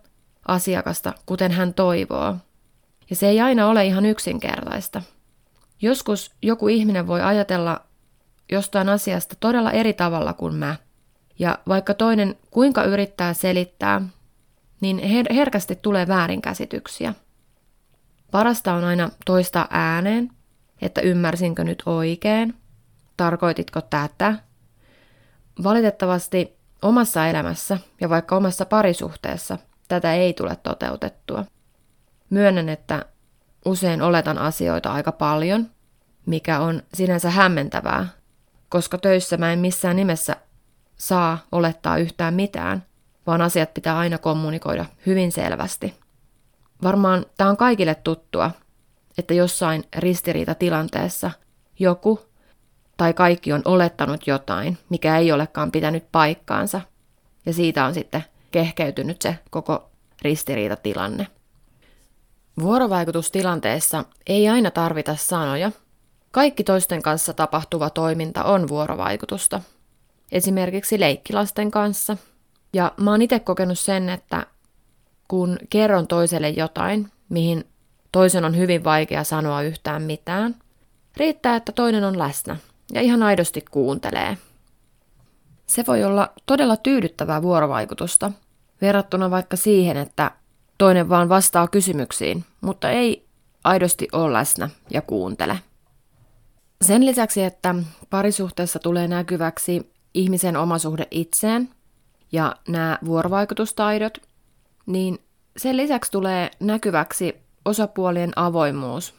asiakasta, 0.49 1.15
kuten 1.27 1.53
hän 1.53 1.75
toivoo. 1.75 2.37
Ja 3.11 3.17
se 3.17 3.29
ei 3.29 3.41
aina 3.41 3.67
ole 3.67 3.87
ihan 3.87 4.07
yksinkertaista. 4.07 5.03
Joskus 5.83 6.35
joku 6.43 6.69
ihminen 6.69 7.07
voi 7.07 7.23
ajatella 7.23 7.81
jostain 8.53 8.89
asiasta 8.89 9.35
todella 9.41 9.73
eri 9.73 9.93
tavalla 9.93 10.33
kuin 10.33 10.55
mä. 10.55 10.77
Ja 11.39 11.59
vaikka 11.69 11.95
toinen 11.95 12.37
kuinka 12.51 12.85
yrittää 12.85 13.35
selittää, 13.35 14.03
niin 14.81 14.99
her- 14.99 15.35
herkästi 15.35 15.77
tulee 15.77 16.09
väärinkäsityksiä. 16.09 17.15
Parasta 18.31 18.73
on 18.75 18.85
aina 18.85 19.11
toistaa 19.27 19.67
ääneen 19.71 20.38
että 20.83 21.01
ymmärsinkö 21.01 21.65
nyt 21.65 21.83
oikein, 21.87 22.55
tarkoititko 23.17 23.81
tätä. 23.81 24.35
Valitettavasti 25.63 26.57
omassa 26.83 27.27
elämässä 27.27 27.79
ja 28.01 28.09
vaikka 28.09 28.37
omassa 28.37 28.67
parisuhteessa 28.67 29.59
tätä 29.89 30.15
ei 30.15 30.33
tule 30.33 30.57
toteutettua. 30.57 31.45
Myönnän, 32.31 32.69
että 32.69 33.05
usein 33.65 34.03
oletan 34.03 34.39
asioita 34.39 34.93
aika 34.93 35.13
paljon, 35.13 35.71
mikä 36.27 36.61
on 36.61 36.83
sinänsä 36.95 37.31
hämmentävää, 37.31 38.09
koska 38.69 38.99
töissä 38.99 39.37
mä 39.37 39.53
en 39.53 39.59
missään 39.59 39.97
nimessä 39.97 40.37
saa 40.97 41.39
olettaa 41.53 41.99
yhtään 41.99 42.35
mitään, 42.35 42.85
vaan 43.27 43.43
asiat 43.43 43.75
pitää 43.75 43.99
aina 43.99 44.19
kommunikoida 44.19 44.85
hyvin 45.07 45.33
selvästi. 45.33 45.95
Varmaan 46.83 47.27
tämä 47.37 47.51
on 47.51 47.57
kaikille 47.57 47.95
tuttua, 47.95 48.51
että 49.19 49.35
jossain 49.35 49.85
ristiriitatilanteessa 49.97 51.31
joku 51.79 52.21
tai 52.97 53.15
kaikki 53.15 53.53
on 53.53 53.63
olettanut 53.65 54.27
jotain, 54.27 54.79
mikä 54.89 55.19
ei 55.19 55.33
olekaan 55.33 55.73
pitänyt 55.73 56.05
paikkaansa, 56.13 56.81
ja 57.47 57.53
siitä 57.53 57.85
on 57.85 57.95
sitten 57.95 58.25
kehkeytynyt 58.51 59.23
se 59.23 59.39
koko 59.51 59.91
ristiriitatilanne. 60.23 61.27
Vuorovaikutustilanteessa 62.61 64.05
ei 64.27 64.49
aina 64.49 64.71
tarvita 64.71 65.17
sanoja. 65.17 65.73
Kaikki 66.31 66.65
toisten 66.65 67.03
kanssa 67.03 67.33
tapahtuva 67.33 67.91
toiminta 67.91 68.45
on 68.45 68.69
vuorovaikutusta. 68.69 69.61
Esimerkiksi 70.33 71.01
leikkilasten 71.01 71.71
kanssa. 71.71 72.17
Ja 72.73 72.93
mä 73.01 73.11
oon 73.11 73.23
itse 73.23 73.41
kokenut 73.41 73.79
sen, 73.79 74.09
että 74.09 74.47
kun 75.29 75.59
kerron 75.71 76.07
toiselle 76.07 76.49
jotain, 76.49 77.13
mihin 77.29 77.65
Toisen 78.13 78.45
on 78.45 78.57
hyvin 78.57 78.85
vaikea 78.85 79.25
sanoa 79.25 79.63
yhtään 79.63 80.03
mitään. 80.03 80.55
Riittää, 81.17 81.57
että 81.57 81.73
toinen 81.73 82.05
on 82.05 82.19
läsnä 82.19 82.57
ja 82.93 83.01
ihan 83.01 83.23
aidosti 83.23 83.65
kuuntelee. 83.71 84.39
Se 85.67 85.85
voi 85.87 86.05
olla 86.05 86.33
todella 86.47 86.77
tyydyttävää 86.77 87.43
vuorovaikutusta, 87.43 88.33
verrattuna 88.81 89.31
vaikka 89.31 89.57
siihen, 89.57 89.97
että 89.97 90.31
toinen 90.79 91.09
vaan 91.09 91.29
vastaa 91.29 91.69
kysymyksiin, 91.69 92.45
mutta 92.61 92.91
ei 92.91 93.27
aidosti 93.65 94.09
ole 94.13 94.33
läsnä 94.33 94.71
ja 94.91 95.03
kuuntele. 95.03 95.59
Sen 96.83 97.07
lisäksi, 97.07 97.43
että 97.43 97.75
parisuhteessa 98.11 98.79
tulee 98.79 99.09
näkyväksi 99.09 99.93
ihmisen 100.15 100.57
omasuhde 100.57 101.07
itseen 101.11 101.69
ja 102.33 102.57
nämä 102.69 102.99
vuorovaikutustaidot, 103.05 104.19
niin 104.87 105.19
sen 105.57 105.77
lisäksi 105.77 106.13
tulee 106.13 106.51
näkyväksi 106.61 107.37
osapuolien 107.69 108.33
avoimuus 108.37 109.15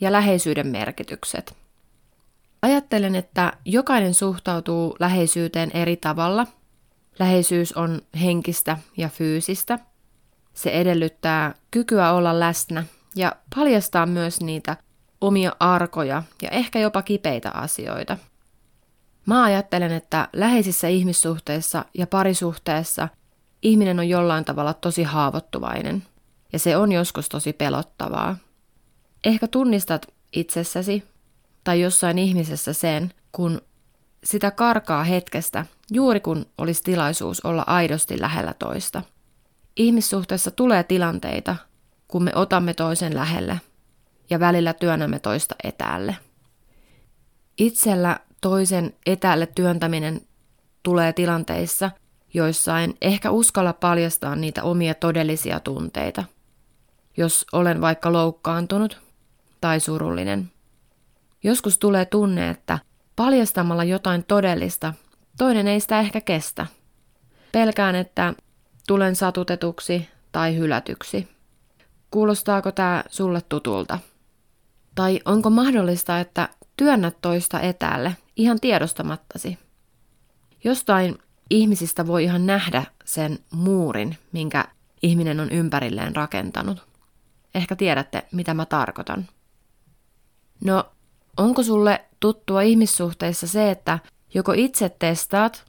ja 0.00 0.12
läheisyyden 0.12 0.66
merkitykset. 0.66 1.56
Ajattelen, 2.62 3.16
että 3.16 3.52
jokainen 3.64 4.14
suhtautuu 4.14 4.96
läheisyyteen 5.00 5.70
eri 5.74 5.96
tavalla. 5.96 6.46
Läheisyys 7.18 7.72
on 7.72 8.00
henkistä 8.22 8.78
ja 8.96 9.08
fyysistä. 9.08 9.78
Se 10.54 10.70
edellyttää 10.70 11.54
kykyä 11.70 12.12
olla 12.12 12.40
läsnä 12.40 12.84
ja 13.14 13.36
paljastaa 13.56 14.06
myös 14.06 14.40
niitä 14.40 14.76
omia 15.20 15.52
arkoja 15.60 16.22
ja 16.42 16.48
ehkä 16.50 16.78
jopa 16.78 17.02
kipeitä 17.02 17.50
asioita. 17.50 18.18
Mä 19.26 19.44
ajattelen, 19.44 19.92
että 19.92 20.28
läheisissä 20.32 20.88
ihmissuhteissa 20.88 21.84
ja 21.94 22.06
parisuhteessa 22.06 23.08
ihminen 23.62 23.98
on 23.98 24.08
jollain 24.08 24.44
tavalla 24.44 24.74
tosi 24.74 25.02
haavoittuvainen. 25.02 26.02
Ja 26.52 26.58
se 26.58 26.76
on 26.76 26.92
joskus 26.92 27.28
tosi 27.28 27.52
pelottavaa. 27.52 28.36
Ehkä 29.24 29.48
tunnistat 29.48 30.06
itsessäsi 30.32 31.04
tai 31.64 31.80
jossain 31.80 32.18
ihmisessä 32.18 32.72
sen, 32.72 33.12
kun 33.32 33.60
sitä 34.24 34.50
karkaa 34.50 35.04
hetkestä, 35.04 35.66
juuri 35.90 36.20
kun 36.20 36.46
olisi 36.58 36.82
tilaisuus 36.82 37.40
olla 37.40 37.64
aidosti 37.66 38.20
lähellä 38.20 38.54
toista. 38.58 39.02
Ihmissuhteessa 39.76 40.50
tulee 40.50 40.84
tilanteita, 40.84 41.56
kun 42.08 42.22
me 42.22 42.32
otamme 42.34 42.74
toisen 42.74 43.14
lähelle 43.14 43.60
ja 44.30 44.40
välillä 44.40 44.72
työnnämme 44.72 45.18
toista 45.18 45.54
etäälle. 45.64 46.16
Itsellä 47.58 48.20
toisen 48.40 48.94
etäälle 49.06 49.46
työntäminen 49.46 50.20
tulee 50.82 51.12
tilanteissa, 51.12 51.90
joissa 52.34 52.80
en 52.80 52.94
ehkä 53.00 53.30
uskalla 53.30 53.72
paljastaa 53.72 54.36
niitä 54.36 54.62
omia 54.62 54.94
todellisia 54.94 55.60
tunteita. 55.60 56.24
Jos 57.16 57.46
olen 57.52 57.80
vaikka 57.80 58.12
loukkaantunut 58.12 59.00
tai 59.60 59.80
surullinen. 59.80 60.50
Joskus 61.44 61.78
tulee 61.78 62.04
tunne, 62.04 62.50
että 62.50 62.78
paljastamalla 63.16 63.84
jotain 63.84 64.24
todellista, 64.24 64.94
toinen 65.38 65.66
ei 65.66 65.80
sitä 65.80 66.00
ehkä 66.00 66.20
kestä. 66.20 66.66
Pelkään, 67.52 67.94
että 67.94 68.34
tulen 68.86 69.16
satutetuksi 69.16 70.08
tai 70.32 70.56
hylätyksi. 70.56 71.28
Kuulostaako 72.10 72.72
tämä 72.72 73.04
sulle 73.08 73.40
tutulta? 73.40 73.98
Tai 74.94 75.20
onko 75.24 75.50
mahdollista, 75.50 76.20
että 76.20 76.48
työnnät 76.76 77.16
toista 77.22 77.60
etäälle 77.60 78.16
ihan 78.36 78.60
tiedostamattasi? 78.60 79.58
Jostain 80.64 81.18
ihmisistä 81.50 82.06
voi 82.06 82.24
ihan 82.24 82.46
nähdä 82.46 82.84
sen 83.04 83.38
muurin, 83.50 84.18
minkä 84.32 84.64
ihminen 85.02 85.40
on 85.40 85.50
ympärilleen 85.50 86.16
rakentanut. 86.16 86.86
Ehkä 87.56 87.76
tiedätte, 87.76 88.26
mitä 88.32 88.54
mä 88.54 88.66
tarkoitan. 88.66 89.26
No, 90.64 90.84
onko 91.36 91.62
sulle 91.62 92.04
tuttua 92.20 92.62
ihmissuhteissa 92.62 93.46
se, 93.46 93.70
että 93.70 93.98
joko 94.34 94.52
itse 94.52 94.88
testaat 94.88 95.64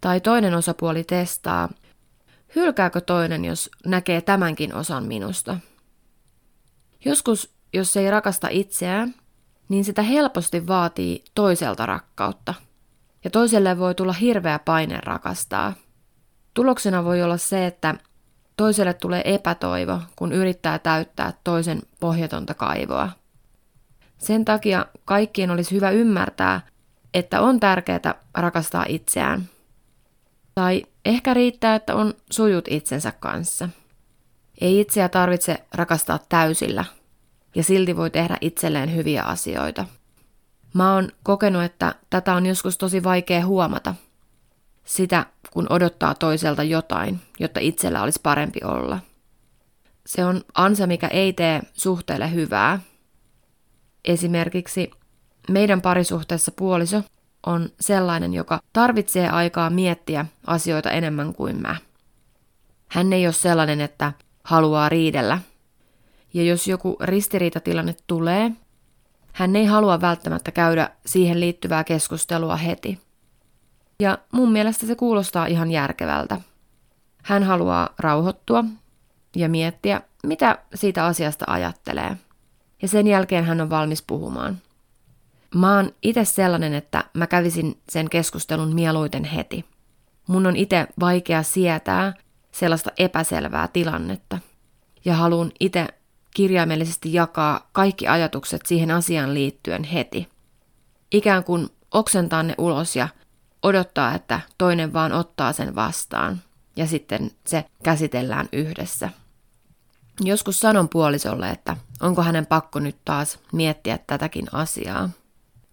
tai 0.00 0.20
toinen 0.20 0.54
osapuoli 0.54 1.04
testaa, 1.04 1.68
hylkääkö 2.56 3.00
toinen, 3.00 3.44
jos 3.44 3.70
näkee 3.86 4.20
tämänkin 4.20 4.74
osan 4.74 5.04
minusta? 5.04 5.58
Joskus, 7.04 7.54
jos 7.72 7.96
ei 7.96 8.10
rakasta 8.10 8.48
itseään, 8.50 9.14
niin 9.68 9.84
sitä 9.84 10.02
helposti 10.02 10.66
vaatii 10.66 11.24
toiselta 11.34 11.86
rakkautta. 11.86 12.54
Ja 13.24 13.30
toiselle 13.30 13.78
voi 13.78 13.94
tulla 13.94 14.12
hirveä 14.12 14.58
paine 14.58 15.00
rakastaa. 15.02 15.72
Tuloksena 16.54 17.04
voi 17.04 17.22
olla 17.22 17.36
se, 17.36 17.66
että 17.66 17.94
toiselle 18.56 18.94
tulee 18.94 19.34
epätoivo, 19.34 20.00
kun 20.16 20.32
yrittää 20.32 20.78
täyttää 20.78 21.32
toisen 21.44 21.82
pohjatonta 22.00 22.54
kaivoa. 22.54 23.10
Sen 24.18 24.44
takia 24.44 24.86
kaikkien 25.04 25.50
olisi 25.50 25.74
hyvä 25.74 25.90
ymmärtää, 25.90 26.60
että 27.14 27.40
on 27.40 27.60
tärkeää 27.60 28.14
rakastaa 28.34 28.84
itseään. 28.88 29.48
Tai 30.54 30.82
ehkä 31.04 31.34
riittää, 31.34 31.74
että 31.74 31.94
on 31.94 32.14
sujut 32.30 32.64
itsensä 32.68 33.12
kanssa. 33.20 33.68
Ei 34.60 34.80
itseä 34.80 35.08
tarvitse 35.08 35.64
rakastaa 35.74 36.18
täysillä, 36.28 36.84
ja 37.54 37.62
silti 37.62 37.96
voi 37.96 38.10
tehdä 38.10 38.36
itselleen 38.40 38.94
hyviä 38.94 39.22
asioita. 39.22 39.84
Mä 40.74 40.94
oon 40.94 41.08
kokenut, 41.22 41.62
että 41.62 41.94
tätä 42.10 42.34
on 42.34 42.46
joskus 42.46 42.78
tosi 42.78 43.04
vaikea 43.04 43.46
huomata. 43.46 43.94
Sitä, 44.84 45.26
kun 45.50 45.66
odottaa 45.70 46.14
toiselta 46.14 46.62
jotain, 46.62 47.20
jotta 47.40 47.60
itsellä 47.60 48.02
olisi 48.02 48.20
parempi 48.22 48.60
olla. 48.64 48.98
Se 50.06 50.24
on 50.24 50.40
ansa, 50.54 50.86
mikä 50.86 51.08
ei 51.08 51.32
tee 51.32 51.62
suhteelle 51.72 52.32
hyvää. 52.32 52.78
Esimerkiksi 54.04 54.90
meidän 55.50 55.82
parisuhteessa 55.82 56.52
puoliso 56.56 57.02
on 57.46 57.68
sellainen, 57.80 58.34
joka 58.34 58.60
tarvitsee 58.72 59.28
aikaa 59.28 59.70
miettiä 59.70 60.26
asioita 60.46 60.90
enemmän 60.90 61.34
kuin 61.34 61.62
mä. 61.62 61.76
Hän 62.88 63.12
ei 63.12 63.26
ole 63.26 63.32
sellainen, 63.32 63.80
että 63.80 64.12
haluaa 64.44 64.88
riidellä. 64.88 65.38
Ja 66.34 66.42
jos 66.42 66.68
joku 66.68 66.96
ristiriitatilanne 67.00 67.96
tulee, 68.06 68.50
hän 69.32 69.56
ei 69.56 69.64
halua 69.64 70.00
välttämättä 70.00 70.50
käydä 70.50 70.90
siihen 71.06 71.40
liittyvää 71.40 71.84
keskustelua 71.84 72.56
heti. 72.56 73.00
Ja 74.02 74.18
mun 74.32 74.52
mielestä 74.52 74.86
se 74.86 74.94
kuulostaa 74.94 75.46
ihan 75.46 75.70
järkevältä. 75.70 76.40
Hän 77.22 77.42
haluaa 77.42 77.94
rauhoittua 77.98 78.64
ja 79.36 79.48
miettiä, 79.48 80.00
mitä 80.22 80.58
siitä 80.74 81.04
asiasta 81.06 81.44
ajattelee. 81.48 82.16
Ja 82.82 82.88
sen 82.88 83.06
jälkeen 83.06 83.44
hän 83.44 83.60
on 83.60 83.70
valmis 83.70 84.02
puhumaan. 84.02 84.58
Mä 85.54 85.76
oon 85.76 85.92
itse 86.02 86.24
sellainen, 86.24 86.74
että 86.74 87.04
mä 87.14 87.26
kävisin 87.26 87.80
sen 87.88 88.10
keskustelun 88.10 88.74
mieluiten 88.74 89.24
heti. 89.24 89.64
Mun 90.26 90.46
on 90.46 90.56
itse 90.56 90.86
vaikea 91.00 91.42
sietää 91.42 92.14
sellaista 92.52 92.90
epäselvää 92.98 93.68
tilannetta. 93.68 94.38
Ja 95.04 95.14
haluan 95.14 95.52
itse 95.60 95.86
kirjaimellisesti 96.34 97.12
jakaa 97.12 97.68
kaikki 97.72 98.08
ajatukset 98.08 98.66
siihen 98.66 98.90
asiaan 98.90 99.34
liittyen 99.34 99.84
heti. 99.84 100.28
Ikään 101.12 101.44
kuin 101.44 101.68
oksentaa 101.90 102.42
ne 102.42 102.54
ulos 102.58 102.96
ja 102.96 103.08
odottaa, 103.62 104.14
että 104.14 104.40
toinen 104.58 104.92
vaan 104.92 105.12
ottaa 105.12 105.52
sen 105.52 105.74
vastaan 105.74 106.42
ja 106.76 106.86
sitten 106.86 107.30
se 107.46 107.64
käsitellään 107.82 108.48
yhdessä. 108.52 109.10
Joskus 110.20 110.60
sanon 110.60 110.88
puolisolle, 110.88 111.50
että 111.50 111.76
onko 112.00 112.22
hänen 112.22 112.46
pakko 112.46 112.78
nyt 112.78 112.96
taas 113.04 113.38
miettiä 113.52 113.98
tätäkin 114.06 114.46
asiaa. 114.52 115.10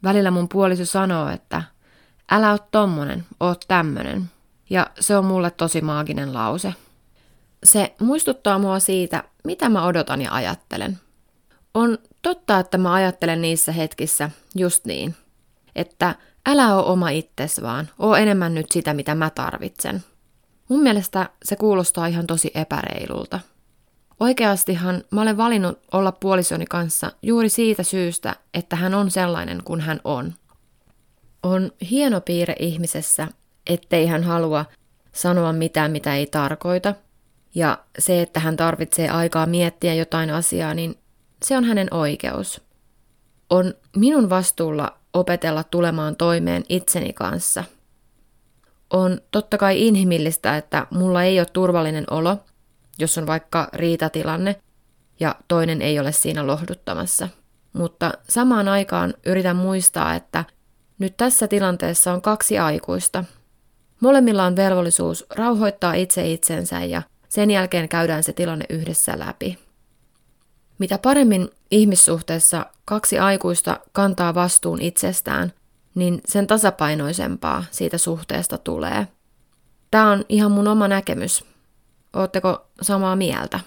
Välillä 0.04 0.32
mun 0.32 0.49
puoliso 0.49 0.86
sanoo, 0.86 1.30
että 1.30 1.63
älä 2.32 2.52
oo 2.52 2.58
tommonen, 2.71 3.25
oot 3.39 3.65
tämmönen. 3.67 4.32
Ja 4.69 4.88
se 4.99 5.17
on 5.17 5.25
mulle 5.25 5.52
tosi 5.52 5.82
maaginen 5.82 6.34
lause. 6.34 6.73
Se 7.63 7.95
muistuttaa 7.99 8.60
mua 8.60 8.80
siitä, 8.80 9.23
mitä 9.43 9.69
mä 9.69 9.86
odotan 9.86 10.21
ja 10.21 10.34
ajattelen. 10.34 10.99
On 11.73 11.97
totta, 12.21 12.60
että 12.60 12.78
mä 12.78 12.93
ajattelen 12.93 13.41
niissä 13.41 13.71
hetkissä 13.71 14.30
just 14.56 14.86
niin, 14.86 15.15
että 15.75 16.15
älä 16.45 16.75
oo 16.75 16.91
oma 16.91 17.10
itses 17.10 17.62
vaan, 17.62 17.89
oo 17.99 18.15
enemmän 18.15 18.54
nyt 18.54 18.71
sitä, 18.71 18.93
mitä 18.93 19.15
mä 19.15 19.30
tarvitsen. 19.30 20.04
Mun 20.69 20.82
mielestä 20.82 21.30
se 21.43 21.56
kuulostaa 21.56 22.08
ihan 22.08 22.28
tosi 22.28 22.52
epäreilulta. 22.56 23.39
Oikeastihan 24.19 25.04
mä 25.12 25.21
olen 25.21 25.38
valinnut 25.38 25.80
olla 25.91 26.12
puolisoni 26.12 26.65
kanssa 26.65 27.12
juuri 27.21 27.49
siitä 27.49 27.84
syystä, 27.84 28.36
että 28.54 28.75
hän 28.75 28.93
on 28.93 29.12
sellainen 29.12 29.63
kuin 29.63 29.82
hän 29.82 29.99
on. 30.04 30.34
On 31.43 31.71
hieno 31.89 32.21
piirre 32.21 32.56
ihmisessä, 32.60 33.28
ettei 33.67 34.08
hän 34.08 34.23
halua 34.23 34.65
sanoa 35.12 35.54
mitään, 35.54 35.91
mitä 35.91 36.15
ei 36.15 36.28
tarkoita. 36.28 36.93
Ja 37.56 37.78
se, 37.99 38.21
että 38.21 38.39
hän 38.39 38.58
tarvitsee 38.58 39.10
aikaa 39.10 39.45
miettiä 39.45 39.93
jotain 39.93 40.32
asiaa, 40.32 40.73
niin 40.73 40.95
se 41.45 41.58
on 41.58 41.63
hänen 41.63 41.93
oikeus. 41.93 42.62
On 43.49 43.73
minun 43.95 44.30
vastuulla 44.30 44.98
opetella 45.13 45.63
tulemaan 45.63 46.15
toimeen 46.15 46.63
itseni 46.69 47.13
kanssa. 47.13 47.63
On 48.89 49.22
totta 49.32 49.58
kai 49.58 49.88
inhimillistä, 49.88 50.58
että 50.58 50.88
mulla 50.91 51.24
ei 51.24 51.39
ole 51.39 51.48
turvallinen 51.54 52.06
olo– 52.12 52.38
jos 53.00 53.17
on 53.17 53.28
vaikka 53.28 53.69
riitatilanne 53.74 54.56
ja 55.19 55.36
toinen 55.48 55.82
ei 55.82 56.00
ole 56.00 56.12
siinä 56.12 56.48
lohduttamassa. 56.48 57.30
Mutta 57.74 58.13
samaan 58.30 58.67
aikaan 58.67 59.13
yritän 59.26 59.56
muistaa, 59.56 60.15
että 60.15 60.45
nyt 61.00 61.17
tässä 61.17 61.48
tilanteessa 61.48 62.13
on 62.13 62.22
kaksi 62.22 62.60
aikuista. 62.60 63.24
Molemmilla 64.00 64.45
on 64.45 64.56
velvollisuus 64.56 65.26
rauhoittaa 65.36 65.93
itse 65.93 66.28
itsensä 66.32 66.84
ja 66.84 67.02
sen 67.30 67.52
jälkeen 67.52 67.89
käydään 67.89 68.24
se 68.24 68.34
tilanne 68.34 68.65
yhdessä 68.69 69.19
läpi. 69.19 69.58
Mitä 70.79 70.97
paremmin 70.97 71.49
ihmissuhteessa 71.71 72.65
kaksi 72.85 73.19
aikuista 73.19 73.79
kantaa 73.91 74.35
vastuun 74.35 74.81
itsestään, 74.81 75.53
niin 75.95 76.21
sen 76.27 76.47
tasapainoisempaa 76.47 77.63
siitä 77.71 77.97
suhteesta 77.97 78.57
tulee. 78.57 79.07
Tämä 79.91 80.11
on 80.11 80.25
ihan 80.29 80.51
mun 80.51 80.67
oma 80.67 80.87
näkemys, 80.87 81.43
Ootteko 82.13 82.65
samaa 82.81 83.15
mieltä? 83.15 83.59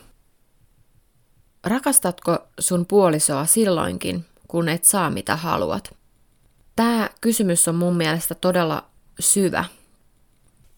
Rakastatko 1.64 2.38
sun 2.60 2.86
puolisoa 2.86 3.46
silloinkin, 3.46 4.24
kun 4.48 4.68
et 4.68 4.84
saa 4.84 5.10
mitä 5.10 5.36
haluat? 5.36 5.96
Tämä 6.76 7.10
kysymys 7.20 7.68
on 7.68 7.74
mun 7.74 7.96
mielestä 7.96 8.34
todella 8.34 8.84
syvä. 9.20 9.64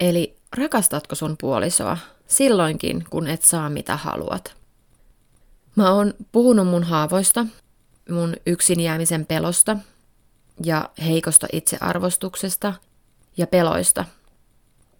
Eli 0.01 0.37
rakastatko 0.57 1.15
sun 1.15 1.37
puolisoa 1.41 1.99
silloinkin, 2.27 3.05
kun 3.11 3.27
et 3.27 3.43
saa 3.43 3.71
mitä 3.71 3.97
haluat? 3.97 4.64
Mä 5.77 5.93
oon 5.93 6.15
puhunut 6.33 6.69
mun 6.69 6.83
haavoista, 6.83 7.47
mun 8.11 8.35
yksin 8.47 8.81
jäämisen 8.81 9.27
pelosta 9.27 9.77
ja 10.65 10.91
heikosta 11.05 11.47
itsearvostuksesta 11.53 12.75
ja 13.37 13.47
peloista. 13.47 14.05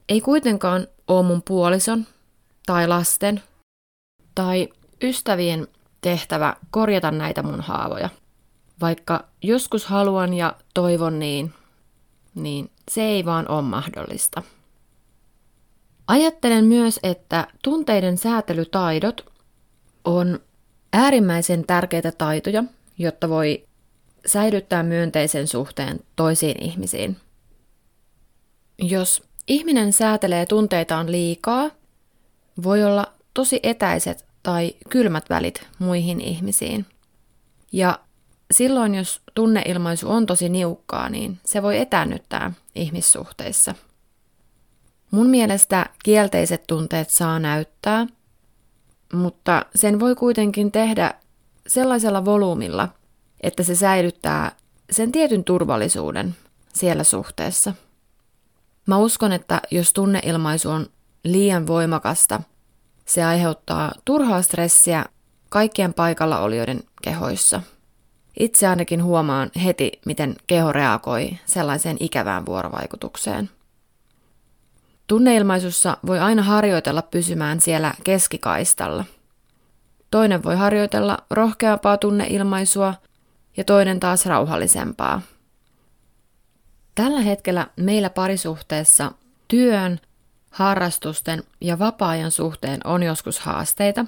Ei 0.09 0.21
kuitenkaan 0.21 0.87
ole 1.09 1.27
mun 1.27 1.43
puolison 1.43 2.07
tai 2.67 2.89
lasten 2.89 3.43
tai 4.35 4.69
ystävien 5.03 5.69
tehtävä 6.01 6.57
korjata 6.71 7.11
näitä 7.11 7.43
mun 7.43 7.61
haavoja. 7.61 8.09
Vaikka 8.81 9.25
joskus 9.43 9.87
haluan 9.87 10.35
ja 10.35 10.57
toivon 10.75 11.19
niin, 11.19 11.53
niin 12.35 12.71
se 12.91 13.03
ei 13.03 13.25
vaan 13.25 13.49
ole 13.49 13.63
mahdollista. 13.63 14.43
Ajattelen 16.07 16.65
myös, 16.65 17.01
että 17.03 17.47
tunteiden 17.63 18.19
säätelytaidot 18.19 19.33
on 20.05 20.41
äärimmäisen 20.95 21.67
tärkeitä 21.67 22.13
taitoja, 22.13 22.65
jotta 22.99 23.29
voi 23.29 23.65
säilyttää 24.27 24.83
myönteisen 24.83 25.49
suhteen 25.49 26.01
toisiin 26.17 26.63
ihmisiin. 26.63 27.17
Jos 28.79 29.23
ihminen 29.49 29.93
säätelee 29.93 30.47
tunteitaan 30.47 31.13
liikaa, 31.13 31.71
voi 32.63 32.85
olla 32.85 33.13
tosi 33.35 33.61
etäiset 33.63 34.25
tai 34.43 34.75
kylmät 34.89 35.31
välit 35.31 35.67
muihin 35.79 36.21
ihmisiin. 36.21 36.87
Ja 37.73 37.99
silloin, 38.51 38.95
jos 38.95 39.21
tunneilmaisu 39.35 40.11
on 40.11 40.27
tosi 40.27 40.49
niukkaa, 40.49 41.09
niin 41.09 41.39
se 41.45 41.63
voi 41.63 41.79
etäännyttää 41.79 42.53
ihmissuhteissa. 42.75 43.75
Mun 45.11 45.27
mielestä 45.27 45.87
kielteiset 46.05 46.65
tunteet 46.67 47.11
saa 47.11 47.39
näyttää, 47.39 48.07
mutta 49.17 49.67
sen 49.75 50.01
voi 50.01 50.15
kuitenkin 50.15 50.73
tehdä 50.73 51.15
sellaisella 51.67 52.25
volyymilla, 52.25 52.89
että 53.41 53.63
se 53.63 53.75
säilyttää 53.75 54.53
sen 54.91 55.13
tietyn 55.13 55.45
turvallisuuden 55.45 56.37
siellä 56.75 57.05
suhteessa. 57.05 57.75
Mä 58.87 58.99
uskon, 58.99 59.33
että 59.33 59.61
jos 59.71 59.93
tunneilmaisu 59.93 60.71
on 60.71 60.87
liian 61.25 61.67
voimakasta, 61.67 62.41
se 63.05 63.25
aiheuttaa 63.25 63.93
turhaa 64.05 64.43
stressiä 64.43 65.05
kaikkien 65.49 65.95
paikalla 65.95 66.39
olijoiden 66.39 66.83
kehoissa. 67.03 67.63
Itse 68.39 68.67
ainakin 68.67 69.03
huomaan 69.05 69.51
heti, 69.65 69.93
miten 70.07 70.37
keho 70.47 70.73
reagoi 70.73 71.31
sellaiseen 71.47 71.97
ikävään 72.01 72.47
vuorovaikutukseen. 72.47 73.51
Tunneilmaisussa 75.07 75.97
voi 76.07 76.19
aina 76.19 76.43
harjoitella 76.43 77.03
pysymään 77.03 77.61
siellä 77.61 77.95
keskikaistalla. 78.05 79.05
Toinen 80.11 80.43
voi 80.43 80.57
harjoitella 80.57 81.19
rohkeampaa 81.31 81.97
tunneilmaisua 81.97 82.95
ja 83.57 83.65
toinen 83.65 84.01
taas 84.01 84.27
rauhallisempaa. 84.27 85.23
Tällä 86.95 87.21
hetkellä 87.21 87.67
meillä 87.77 88.11
parisuhteessa 88.11 89.13
työn, 89.49 90.01
harrastusten 90.51 91.43
ja 91.61 91.79
vapaa-ajan 91.79 92.31
suhteen 92.31 92.81
on 92.85 93.03
joskus 93.03 93.39
haasteita. 93.39 94.05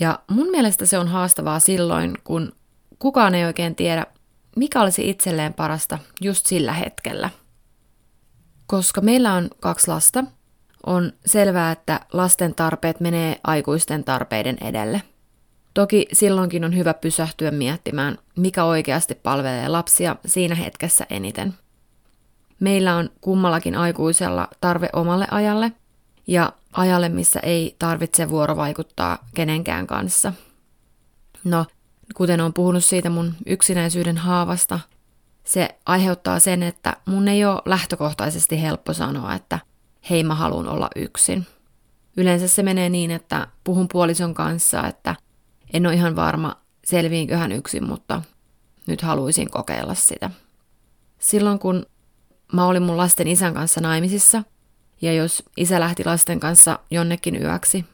Ja 0.00 0.18
mun 0.30 0.50
mielestä 0.50 0.86
se 0.86 0.98
on 0.98 1.08
haastavaa 1.08 1.60
silloin, 1.60 2.18
kun 2.24 2.52
kukaan 2.98 3.34
ei 3.34 3.44
oikein 3.44 3.74
tiedä, 3.74 4.06
mikä 4.56 4.80
olisi 4.80 5.10
itselleen 5.10 5.54
parasta 5.54 5.98
just 6.20 6.46
sillä 6.46 6.72
hetkellä. 6.72 7.30
Koska 8.72 9.00
meillä 9.00 9.32
on 9.32 9.50
kaksi 9.60 9.88
lasta, 9.88 10.24
on 10.86 11.12
selvää, 11.26 11.72
että 11.72 12.00
lasten 12.12 12.54
tarpeet 12.54 13.00
menee 13.00 13.40
aikuisten 13.44 14.04
tarpeiden 14.04 14.56
edelle. 14.60 15.02
Toki 15.74 16.06
silloinkin 16.12 16.64
on 16.64 16.76
hyvä 16.76 16.94
pysähtyä 16.94 17.50
miettimään, 17.50 18.18
mikä 18.36 18.64
oikeasti 18.64 19.14
palvelee 19.14 19.68
lapsia 19.68 20.16
siinä 20.26 20.54
hetkessä 20.54 21.06
eniten. 21.10 21.54
Meillä 22.60 22.96
on 22.96 23.10
kummallakin 23.20 23.74
aikuisella 23.74 24.48
tarve 24.60 24.88
omalle 24.92 25.26
ajalle 25.30 25.72
ja 26.26 26.52
ajalle, 26.72 27.08
missä 27.08 27.40
ei 27.40 27.76
tarvitse 27.78 28.30
vuorovaikuttaa 28.30 29.18
kenenkään 29.34 29.86
kanssa. 29.86 30.32
No, 31.44 31.66
kuten 32.14 32.40
on 32.40 32.52
puhunut 32.52 32.84
siitä 32.84 33.10
mun 33.10 33.34
yksinäisyyden 33.46 34.18
haavasta, 34.18 34.80
se 35.44 35.68
aiheuttaa 35.86 36.38
sen, 36.40 36.62
että 36.62 36.96
mun 37.06 37.28
ei 37.28 37.44
ole 37.44 37.62
lähtökohtaisesti 37.64 38.62
helppo 38.62 38.92
sanoa, 38.92 39.34
että 39.34 39.58
hei 40.10 40.24
mä 40.24 40.34
haluan 40.34 40.68
olla 40.68 40.90
yksin. 40.96 41.46
Yleensä 42.16 42.48
se 42.48 42.62
menee 42.62 42.88
niin, 42.88 43.10
että 43.10 43.46
puhun 43.64 43.88
puolison 43.92 44.34
kanssa, 44.34 44.86
että 44.86 45.14
en 45.72 45.86
ole 45.86 45.94
ihan 45.94 46.16
varma, 46.16 46.56
selviinköhän 46.84 47.52
yksin, 47.52 47.84
mutta 47.84 48.22
nyt 48.86 49.02
haluaisin 49.02 49.50
kokeilla 49.50 49.94
sitä. 49.94 50.30
Silloin 51.18 51.58
kun 51.58 51.86
mä 52.52 52.66
olin 52.66 52.82
mun 52.82 52.96
lasten 52.96 53.28
isän 53.28 53.54
kanssa 53.54 53.80
naimisissa, 53.80 54.42
ja 55.02 55.12
jos 55.12 55.42
isä 55.56 55.80
lähti 55.80 56.04
lasten 56.04 56.40
kanssa 56.40 56.78
jonnekin 56.90 57.42
yöksi, 57.42 57.84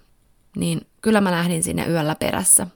niin 0.57 0.87
kyllä 1.03 1.21
mä 1.21 1.31
lähdin 1.31 1.63
sinne 1.63 1.87
yöllä 1.87 2.15
perässä. 2.15 2.67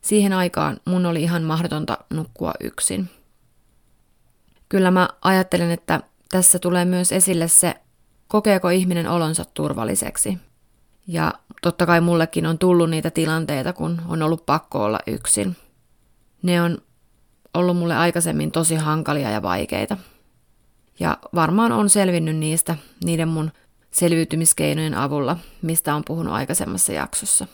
Siihen 0.00 0.32
aikaan 0.32 0.80
mun 0.84 1.06
oli 1.06 1.22
ihan 1.22 1.42
mahdotonta 1.42 1.98
nukkua 2.10 2.52
yksin. 2.60 3.10
Kyllä 4.70 4.90
mä 4.90 5.08
ajattelen, 5.22 5.70
että 5.70 6.00
tässä 6.30 6.58
tulee 6.58 6.84
myös 6.84 7.12
esille 7.12 7.48
se, 7.48 7.74
kokeeko 8.28 8.68
ihminen 8.68 9.08
olonsa 9.08 9.44
turvalliseksi. 9.54 10.38
Ja 11.06 11.32
totta 11.62 11.86
kai 11.86 12.00
mullekin 12.00 12.46
on 12.46 12.58
tullut 12.58 12.90
niitä 12.90 13.10
tilanteita, 13.10 13.72
kun 13.72 14.02
on 14.08 14.22
ollut 14.22 14.46
pakko 14.46 14.84
olla 14.84 14.98
yksin. 15.06 15.56
Ne 16.42 16.62
on 16.62 16.78
ollut 17.54 17.76
mulle 17.76 17.96
aikaisemmin 17.96 18.52
tosi 18.52 18.74
hankalia 18.74 19.30
ja 19.30 19.42
vaikeita. 19.42 19.96
Ja 21.00 21.18
varmaan 21.34 21.72
on 21.72 21.90
selvinnyt 21.90 22.36
niistä 22.36 22.76
niiden 23.04 23.28
mun 23.28 23.50
selviytymiskeinojen 23.90 24.94
avulla, 24.94 25.36
mistä 25.62 25.94
on 25.94 26.02
puhunut 26.06 26.34
aikaisemmassa 26.34 26.92
jaksossa. 26.92 27.46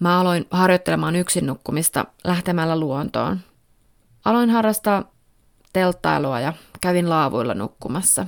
Mä 0.00 0.20
aloin 0.20 0.46
harjoittelemaan 0.50 1.16
yksin 1.16 1.46
nukkumista 1.46 2.04
lähtemällä 2.24 2.80
luontoon. 2.80 3.38
Aloin 4.24 4.50
harrastaa 4.50 5.17
telttailua 5.78 6.40
ja 6.40 6.52
kävin 6.80 7.10
laavuilla 7.10 7.54
nukkumassa. 7.54 8.26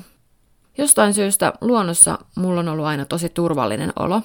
Jostain 0.79 1.15
syystä 1.15 1.53
luonnossa 1.61 2.19
mulla 2.37 2.61
on 2.61 2.69
ollut 2.69 2.87
aina 2.87 3.05
tosi 3.05 3.29
turvallinen 3.29 3.93
olo. 3.97 4.23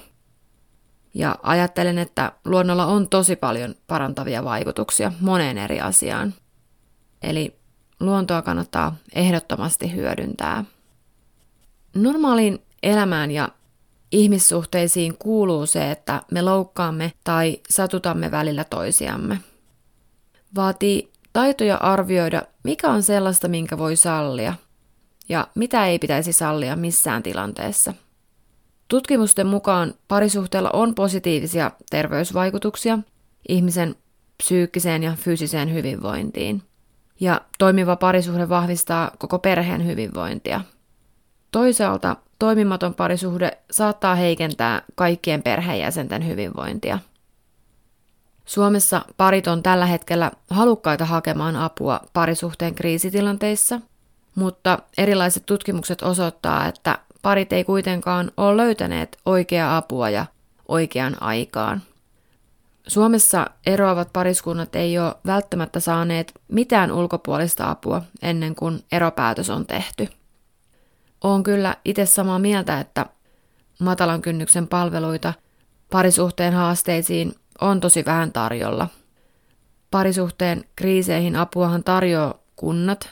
Ja 1.14 1.36
ajattelen, 1.44 1.98
että 1.98 2.32
luonnolla 2.46 2.86
on 2.86 3.10
tosi 3.10 3.36
paljon 3.36 3.76
parantavia 3.88 4.44
vaikutuksia 4.44 5.12
moneen 5.20 5.58
eri 5.58 5.82
asiaan. 5.82 6.34
Eli 7.22 7.56
luontoa 8.00 8.42
kannattaa 8.42 8.96
ehdottomasti 9.16 9.96
hyödyntää. 9.96 10.66
Normaaliin 11.96 12.60
elämään 12.84 13.32
ja 13.32 13.50
ihmissuhteisiin 14.12 15.18
kuuluu 15.18 15.66
se, 15.66 15.92
että 15.92 16.22
me 16.32 16.42
loukkaamme 16.42 17.12
tai 17.24 17.60
satutamme 17.70 18.32
välillä 18.32 18.64
toisiamme. 18.64 19.40
Vaatii 20.56 21.12
taitoja 21.34 21.78
arvioida, 21.78 22.42
mikä 22.66 22.90
on 22.90 23.04
sellaista, 23.04 23.48
minkä 23.48 23.78
voi 23.78 23.96
sallia, 23.96 24.54
ja 25.30 25.48
mitä 25.56 25.86
ei 25.86 26.00
pitäisi 26.00 26.34
sallia 26.34 26.76
missään 26.76 27.24
tilanteessa. 27.24 27.94
Tutkimusten 28.88 29.48
mukaan 29.48 29.94
parisuhteella 30.08 30.70
on 30.74 30.96
positiivisia 30.96 31.72
terveysvaikutuksia 31.90 33.00
ihmisen 33.50 33.96
psyykkiseen 34.38 35.04
ja 35.04 35.16
fyysiseen 35.16 35.74
hyvinvointiin. 35.74 36.62
Ja 37.20 37.42
toimiva 37.58 37.96
parisuhde 37.96 38.50
vahvistaa 38.50 39.12
koko 39.18 39.40
perheen 39.40 39.86
hyvinvointia. 39.86 40.62
Toisaalta 41.52 42.16
toimimaton 42.40 42.94
parisuhde 42.94 43.58
saattaa 43.72 44.16
heikentää 44.16 44.82
kaikkien 44.96 45.44
perheenjäsenten 45.44 46.28
hyvinvointia. 46.28 47.00
Suomessa 48.46 49.06
parit 49.18 49.48
on 49.48 49.64
tällä 49.64 49.86
hetkellä 49.86 50.32
halukkaita 50.50 51.06
hakemaan 51.06 51.56
apua 51.56 52.00
parisuhteen 52.14 52.76
kriisitilanteissa, 52.76 53.82
mutta 54.36 54.80
erilaiset 54.98 55.46
tutkimukset 55.46 56.02
osoittaa, 56.02 56.68
että 56.68 57.00
parit 57.22 57.54
ei 57.54 57.64
kuitenkaan 57.64 58.32
ole 58.38 58.58
löytäneet 58.58 59.18
oikeaa 59.26 59.78
apua 59.78 60.10
ja 60.10 60.26
oikeaan 60.68 61.22
aikaan. 61.22 61.82
Suomessa 62.88 63.50
eroavat 63.66 64.14
pariskunnat 64.14 64.76
ei 64.76 65.00
ole 65.00 65.16
välttämättä 65.26 65.80
saaneet 65.80 66.32
mitään 66.48 66.92
ulkopuolista 66.92 67.70
apua 67.70 68.02
ennen 68.22 68.56
kuin 68.56 68.84
eropäätös 68.92 69.50
on 69.50 69.66
tehty. 69.66 70.10
Olen 71.24 71.44
kyllä 71.44 71.76
itse 71.86 72.06
samaa 72.06 72.40
mieltä, 72.40 72.80
että 72.80 73.06
matalan 73.80 74.22
kynnyksen 74.22 74.68
palveluita 74.68 75.34
parisuhteen 75.92 76.54
haasteisiin 76.54 77.36
on 77.62 77.80
tosi 77.80 78.06
vähän 78.06 78.32
tarjolla. 78.32 78.88
Parisuhteen 79.92 80.64
kriiseihin 80.76 81.36
apuahan 81.36 81.84
tarjoaa 81.84 82.40
kunnat 82.56 83.10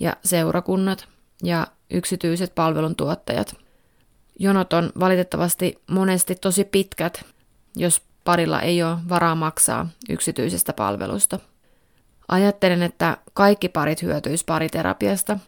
ja 0.00 0.16
seurakunnat 0.24 1.08
ja 1.42 1.66
yksityiset 1.90 2.54
palveluntuottajat. 2.54 3.56
Jonot 4.38 4.72
on 4.72 4.92
valitettavasti 5.00 5.82
monesti 5.90 6.34
tosi 6.34 6.64
pitkät, 6.64 7.24
jos 7.76 8.02
parilla 8.24 8.60
ei 8.60 8.82
ole 8.82 8.96
varaa 9.08 9.34
maksaa 9.34 9.88
yksityisestä 10.08 10.72
palvelusta. 10.72 11.38
Ajattelen, 12.28 12.82
että 12.82 13.16
kaikki 13.34 13.68
parit 13.68 14.02
hyötyis 14.02 14.44
pariterapiasta. 14.44 15.38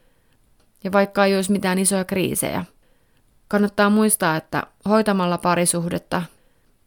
Ja 0.84 0.92
vaikka 0.92 1.24
ei 1.24 1.36
olisi 1.36 1.52
mitään 1.52 1.78
isoja 1.78 2.04
kriisejä. 2.04 2.64
Kannattaa 3.48 3.90
muistaa, 3.90 4.36
että 4.36 4.62
hoitamalla 4.88 5.38
parisuhdetta 5.38 6.22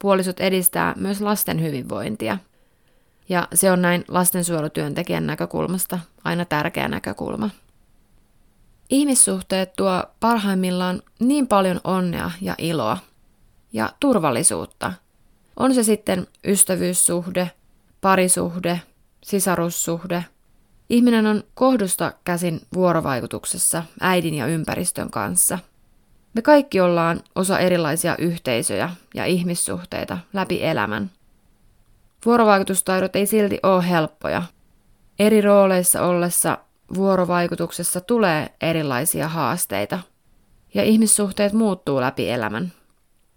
puolisot 0.03 0.39
edistää 0.39 0.93
myös 0.97 1.21
lasten 1.21 1.61
hyvinvointia. 1.61 2.37
Ja 3.29 3.47
se 3.53 3.71
on 3.71 3.81
näin 3.81 4.05
lastensuojelutyöntekijän 4.07 5.27
näkökulmasta 5.27 5.99
aina 6.23 6.45
tärkeä 6.45 6.87
näkökulma. 6.87 7.49
Ihmissuhteet 8.89 9.73
tuo 9.77 10.03
parhaimmillaan 10.19 11.01
niin 11.19 11.47
paljon 11.47 11.81
onnea 11.83 12.31
ja 12.41 12.55
iloa 12.57 12.97
ja 13.73 13.93
turvallisuutta. 13.99 14.93
On 15.55 15.73
se 15.73 15.83
sitten 15.83 16.27
ystävyyssuhde, 16.45 17.51
parisuhde, 18.01 18.81
sisarussuhde. 19.23 20.25
Ihminen 20.89 21.27
on 21.27 21.43
kohdusta 21.53 22.13
käsin 22.23 22.61
vuorovaikutuksessa 22.73 23.83
äidin 23.99 24.33
ja 24.33 24.47
ympäristön 24.47 25.09
kanssa. 25.09 25.59
Me 26.33 26.41
kaikki 26.41 26.81
ollaan 26.81 27.21
osa 27.35 27.59
erilaisia 27.59 28.15
yhteisöjä 28.17 28.89
ja 29.15 29.25
ihmissuhteita 29.25 30.17
läpi 30.33 30.63
elämän. 30.63 31.11
Vuorovaikutustaidot 32.25 33.15
ei 33.15 33.25
silti 33.25 33.59
ole 33.63 33.89
helppoja. 33.89 34.43
Eri 35.19 35.41
rooleissa 35.41 36.01
ollessa 36.01 36.57
vuorovaikutuksessa 36.95 38.01
tulee 38.01 38.49
erilaisia 38.61 39.27
haasteita 39.27 39.99
ja 40.73 40.83
ihmissuhteet 40.83 41.53
muuttuu 41.53 42.01
läpi 42.01 42.29
elämän. 42.29 42.71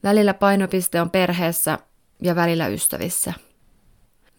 Välillä 0.03 0.35
painopiste 0.35 1.01
on 1.01 1.11
perheessä 1.11 1.79
ja 2.23 2.37
välillä 2.37 2.67
ystävissä. 2.67 3.33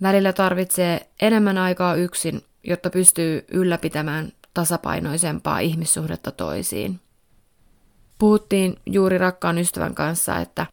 Välillä 0.01 0.33
tarvitsee 0.33 1.09
enemmän 1.21 1.57
aikaa 1.57 1.95
yksin, 1.95 2.41
jotta 2.63 2.89
pystyy 2.89 3.45
ylläpitämään 3.51 4.31
tasapainoisempaa 4.53 5.59
ihmissuhdetta 5.59 6.31
toisiin. 6.31 6.99
Puhuttiin 8.17 8.79
juuri 8.85 9.17
rakkaan 9.17 9.57
ystävän 9.57 9.95
kanssa, 9.95 10.37
että 10.37 10.65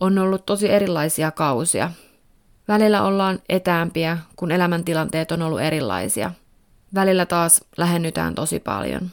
on 0.00 0.18
ollut 0.18 0.46
tosi 0.46 0.70
erilaisia 0.70 1.30
kausia. 1.30 1.90
Välillä 2.68 3.02
ollaan 3.02 3.38
etäämpiä, 3.48 4.18
kun 4.36 4.50
elämäntilanteet 4.50 5.32
on 5.32 5.42
ollut 5.42 5.60
erilaisia– 5.60 6.32
Välillä 6.94 7.26
taas 7.26 7.64
lähennytään 7.76 8.34
tosi 8.34 8.60
paljon. 8.60 9.10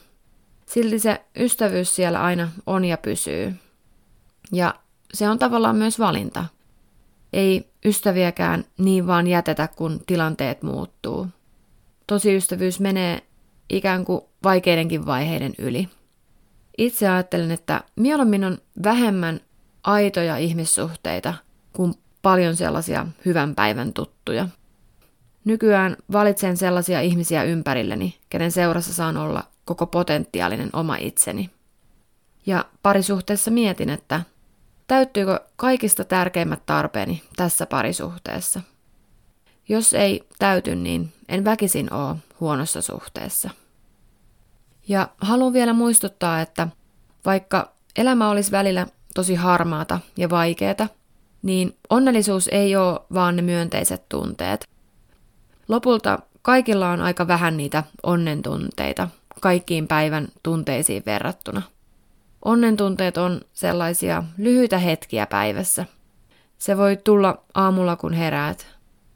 Silti 0.66 1.00
se 1.00 1.22
ystävyys 1.40 1.96
siellä 1.96 2.24
aina 2.24 2.50
on 2.66 2.86
ja 2.86 2.98
pysyy. 2.98 3.54
Ja 4.52 4.76
se 5.14 5.30
on 5.30 5.40
tavallaan 5.40 5.76
myös 5.76 6.00
valinta. 6.00 6.46
Ei 7.34 7.70
ystäviäkään 7.86 8.66
niin 8.78 9.08
vaan 9.08 9.28
jätetä, 9.28 9.68
kun 9.68 10.02
tilanteet 10.08 10.64
muuttuu. 10.64 11.28
Tosi 12.08 12.36
ystävyys 12.36 12.80
menee 12.80 13.22
ikään 13.70 14.06
kuin 14.06 14.22
vaikeidenkin 14.44 15.06
vaiheiden 15.06 15.54
yli. 15.58 15.90
Itse 16.78 17.10
ajattelen, 17.10 17.52
että 17.52 17.84
mieluummin 17.96 18.44
on 18.44 18.58
vähemmän 18.84 19.40
aitoja 19.84 20.38
ihmissuhteita 20.38 21.34
kuin 21.74 21.94
paljon 22.22 22.56
sellaisia 22.56 23.08
hyvän 23.26 23.56
päivän 23.56 23.94
tuttuja. 23.94 24.48
Nykyään 25.46 25.98
valitsen 26.12 26.58
sellaisia 26.58 27.02
ihmisiä 27.02 27.44
ympärilleni, 27.44 28.18
kenen 28.30 28.52
seurassa 28.52 28.94
saan 28.94 29.18
olla 29.18 29.44
koko 29.66 29.86
potentiaalinen 29.86 30.70
oma 30.74 30.96
itseni. 30.96 31.50
Ja 32.46 32.66
parisuhteessa 32.82 33.52
mietin, 33.52 33.90
että 33.90 34.22
täyttyykö 34.88 35.40
kaikista 35.56 36.04
tärkeimmät 36.04 36.66
tarpeeni 36.66 37.24
tässä 37.36 37.66
parisuhteessa. 37.66 38.62
Jos 39.70 39.94
ei 39.94 40.24
täyty, 40.40 40.76
niin 40.76 41.14
en 41.30 41.46
väkisin 41.46 41.94
oo 41.94 42.18
huonossa 42.40 42.82
suhteessa. 42.82 43.50
Ja 44.88 45.10
haluan 45.22 45.54
vielä 45.54 45.74
muistuttaa, 45.74 46.42
että 46.42 46.68
vaikka 47.26 47.72
elämä 47.96 48.30
olisi 48.30 48.52
välillä 48.52 48.88
tosi 49.16 49.36
harmaata 49.36 50.00
ja 50.18 50.30
vaikeata, 50.30 50.88
niin 51.42 51.76
onnellisuus 51.90 52.48
ei 52.48 52.76
ole 52.76 53.00
vaan 53.14 53.36
ne 53.36 53.42
myönteiset 53.42 54.10
tunteet, 54.10 54.66
Lopulta 55.68 56.20
kaikilla 56.42 56.90
on 56.90 57.02
aika 57.02 57.28
vähän 57.28 57.58
niitä 57.58 57.84
onnen 58.04 58.42
tunteita 58.42 59.08
kaikkiin 59.42 59.88
päivän 59.88 60.28
tunteisiin 60.44 61.04
verrattuna. 61.06 61.62
Onnen 62.46 62.78
tunteet 62.78 63.18
on 63.18 63.42
sellaisia 63.54 64.24
lyhyitä 64.38 64.78
hetkiä 64.78 65.26
päivässä. 65.26 65.86
Se 66.58 66.78
voi 66.78 66.98
tulla 66.98 67.44
aamulla 67.54 67.96
kun 67.96 68.14
heräät, 68.14 68.68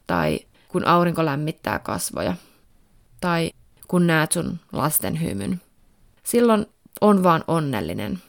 tai 0.07 0.39
kun 0.67 0.87
aurinko 0.87 1.25
lämmittää 1.25 1.79
kasvoja, 1.79 2.35
tai 3.21 3.51
kun 3.89 4.07
näet 4.07 4.31
sun 4.31 4.59
lasten 4.71 5.21
hymyn. 5.21 5.61
Silloin 6.23 6.65
on 7.01 7.23
vaan 7.23 7.43
onnellinen. 7.47 8.19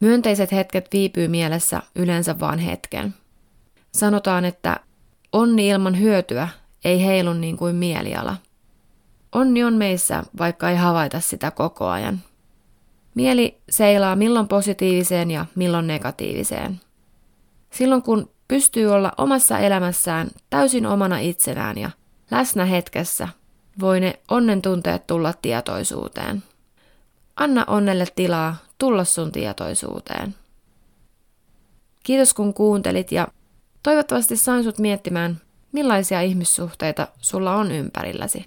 Myönteiset 0.00 0.52
hetket 0.52 0.88
viipyy 0.92 1.28
mielessä 1.28 1.82
yleensä 1.94 2.40
vaan 2.40 2.58
hetken. 2.58 3.14
Sanotaan, 3.92 4.44
että 4.44 4.80
onni 5.32 5.68
ilman 5.68 6.00
hyötyä 6.00 6.48
ei 6.84 7.04
heilu 7.04 7.32
niin 7.32 7.56
kuin 7.56 7.76
mieliala. 7.76 8.36
Onni 9.32 9.64
on 9.64 9.74
meissä, 9.74 10.24
vaikka 10.38 10.70
ei 10.70 10.76
havaita 10.76 11.20
sitä 11.20 11.50
koko 11.50 11.86
ajan. 11.86 12.20
Mieli 13.14 13.60
seilaa 13.70 14.16
milloin 14.16 14.48
positiiviseen 14.48 15.30
ja 15.30 15.46
milloin 15.54 15.86
negatiiviseen. 15.86 16.80
Silloin 17.70 18.02
kun 18.02 18.30
pystyy 18.48 18.86
olla 18.86 19.12
omassa 19.18 19.58
elämässään 19.58 20.28
täysin 20.50 20.86
omana 20.86 21.18
itsenään 21.18 21.78
ja 21.78 21.90
läsnä 22.30 22.64
hetkessä, 22.64 23.28
voi 23.80 24.00
ne 24.00 24.18
onnen 24.30 24.62
tunteet 24.62 25.06
tulla 25.06 25.32
tietoisuuteen. 25.42 26.42
Anna 27.36 27.64
onnelle 27.66 28.06
tilaa 28.16 28.56
tulla 28.78 29.04
sun 29.04 29.32
tietoisuuteen. 29.32 30.34
Kiitos 32.02 32.34
kun 32.34 32.54
kuuntelit 32.54 33.12
ja 33.12 33.28
toivottavasti 33.82 34.36
sain 34.36 34.64
sut 34.64 34.78
miettimään, 34.78 35.40
Millaisia 35.72 36.20
ihmissuhteita 36.20 37.08
sulla 37.20 37.54
on 37.54 37.72
ympärilläsi? 37.72 38.44